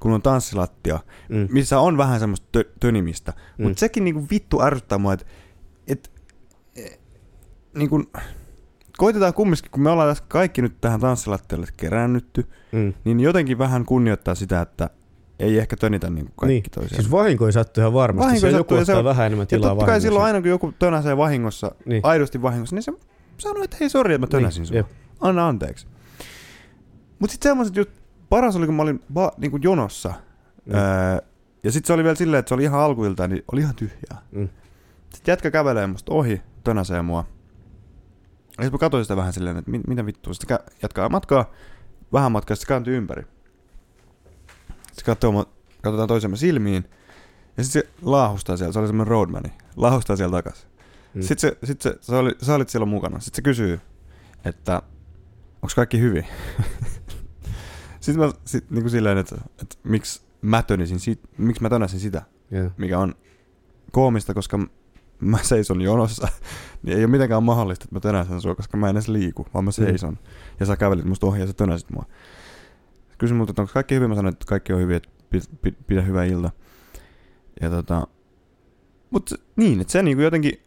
[0.00, 1.48] kun on tanssilattia, Mm.
[1.50, 3.32] missä on vähän semmoista tö, tönimistä.
[3.58, 3.64] Mm.
[3.66, 5.43] Mutta sekin niinku vittu ärsyttää mua, että et, et,
[7.74, 8.02] niinku,
[8.98, 12.94] koitetaan kumminkin, kun me ollaan tässä kaikki nyt tähän tanssilattialle kerännytty, Mm.
[13.04, 14.90] niin jotenkin vähän kunnioittaa sitä, että
[15.38, 16.62] ei ehkä tönitä niinku kaikki Niin.
[16.74, 17.02] toisiaan.
[17.02, 18.26] Siis vahinko ei sattu ihan varmasti.
[18.26, 20.40] Vahinko se joku ja se ottaa on- vähän enemmän ja tilaa totta kai silloin aina
[20.40, 22.00] kun joku tönäsee vahingossa, Niin.
[22.04, 22.92] aidosti vahingossa, niin se
[23.38, 24.76] sanoo, että hei sori, että mä tönäsin Niin, sua.
[24.76, 24.86] jep.
[25.20, 25.86] Anna anteeksi.
[27.18, 27.90] Mut sit semmoset just,
[28.28, 30.12] paras oli kun mä olin va, niinku jonossa.
[30.66, 30.74] Mm.
[30.74, 30.80] Öö,
[31.64, 34.22] ja sit se oli vielä silleen, että se oli ihan alkuiltaan, niin oli ihan tyhjää.
[34.32, 34.48] Mm.
[35.14, 37.24] Sitten jätkä kävelee musta ohi, tönäsee mua.
[38.58, 40.34] Ja sit mä katsoin sitä vähän silleen, että mit, mitä vittua.
[40.34, 41.50] Sitten jatkaa matkaa,
[42.12, 43.22] vähän matkaa, sitten kääntyy ympäri.
[44.86, 45.44] Sitten katsoo,
[45.82, 46.84] katsotaan toisemme silmiin.
[47.56, 49.52] Ja sitten se laahustaa siellä, se oli semmoinen roadmani.
[49.76, 50.66] Laahustaa siellä takas.
[51.14, 51.22] Mm.
[51.22, 53.20] Sitten se, sit se, sä, oli, sä olit siellä mukana.
[53.20, 53.80] Sitten se kysyy,
[54.44, 54.82] että
[55.62, 56.26] onko kaikki hyvin?
[58.00, 62.00] Sitten mä sit, niin kuin silleen, että, että miksi mä tönisin sit, miksi mä tönäsin
[62.00, 62.70] sitä, Joo.
[62.76, 63.14] mikä on
[63.92, 64.58] koomista, koska
[65.24, 66.28] mä seison jonossa,
[66.82, 69.64] niin ei ole mitenkään mahdollista, että mä tönäsen sua, koska mä en edes liiku, vaan
[69.64, 70.18] mä seison.
[70.60, 72.04] Ja sä kävelit musta ohi ja sä tönäsit mua.
[73.18, 75.76] Kysyin multa, että onko kaikki hyvin, mä sanoin, että kaikki on hyvin, että pidä, pidä,
[75.86, 76.50] pidä hyvä ilta.
[77.60, 78.06] Ja tota,
[79.10, 80.60] mut se- niin, että se niinku jotenkin,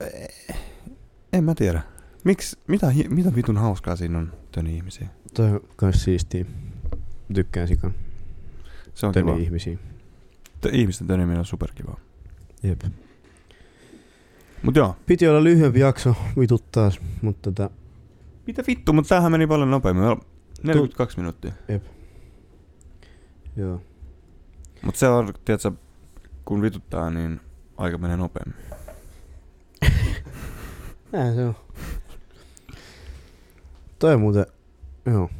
[0.00, 0.56] Eh,
[1.32, 1.82] en mä tiedä.
[2.24, 5.08] Miksi, mitä, mitä vitun hauskaa siinä on töni ihmisiä?
[5.34, 6.44] Toi on kans siistiä.
[7.34, 7.94] Tykkään sikan
[8.94, 9.30] Se on kiva.
[9.30, 9.78] töni ihmisiä.
[10.60, 11.96] Tö- ihmisten töniminen on superkiva.
[12.66, 12.80] Jep.
[14.62, 17.70] Mut joo, Piti olla lyhyempi jakso, vitut taas, mutta tota,
[18.46, 20.00] mitä vittu, mutta tämähän meni paljon nopeammin.
[20.04, 20.22] Meillä on
[20.62, 21.52] 42 minuuttia.
[23.56, 23.80] joo.
[24.82, 25.72] Mutta se on, tiedätkö,
[26.44, 27.40] kun vituttaa, niin
[27.76, 28.56] aika menee nopeammin.
[31.12, 31.54] Näin se on.
[33.98, 34.46] Toi on muuten,
[35.06, 35.30] joo.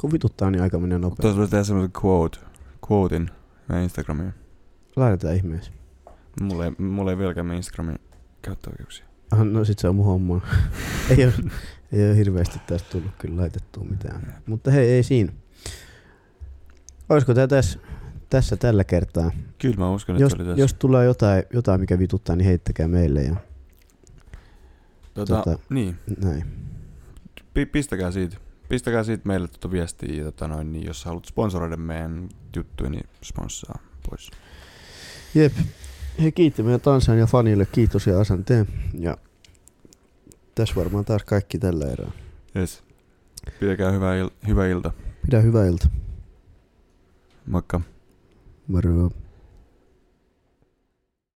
[0.00, 1.38] Kun vituttaa, niin aika menee Tuossa nopeasti.
[1.38, 2.38] voisi tehdä semmoisen quote,
[2.90, 3.30] quotein
[3.68, 4.34] meidän Instagramiin.
[4.96, 5.72] Laitetaan ihmeessä.
[6.40, 7.98] Mulla ei, mulla ei vieläkään meidän Instagramin
[8.42, 9.06] käyttöoikeuksia.
[9.30, 10.40] Ah, no sit se on mun homma.
[11.18, 11.32] ei, ole,
[11.92, 14.42] ei ole hirveästi tästä tullut kyllä laitettua mitään.
[14.46, 15.32] Mutta hei, ei siinä.
[17.08, 17.78] Olisiko tää tässä,
[18.30, 19.30] tässä tällä kertaa?
[19.58, 20.60] Kyllä mä uskon, että Jos, oli tässä.
[20.60, 23.36] jos tulee jotain, jotain, mikä vituttaa, niin heittäkää meille ja
[25.14, 26.44] tota, tota- Niin, näin.
[27.54, 28.36] pi- pistäkää siitä.
[28.68, 33.06] Pistäkää siitä meille tuota viestiä, ja tota noin, niin jos haluat sponsoroida meidän juttuja, niin
[33.24, 33.78] sponssaa
[34.10, 34.30] pois.
[35.34, 35.52] Jep.
[36.20, 38.66] Hei kiitti meidän Tansania fanille, kiitos ja asanteen.
[38.98, 39.16] Ja
[40.54, 42.10] tässä varmaan taas kaikki tällä erää.
[42.56, 42.82] Yes.
[43.60, 44.92] Pitäkää hyvää, il- hyvää ilta.
[45.26, 45.88] Pidä hyvää ilta.
[47.46, 47.80] Moikka.
[48.68, 49.10] Moro.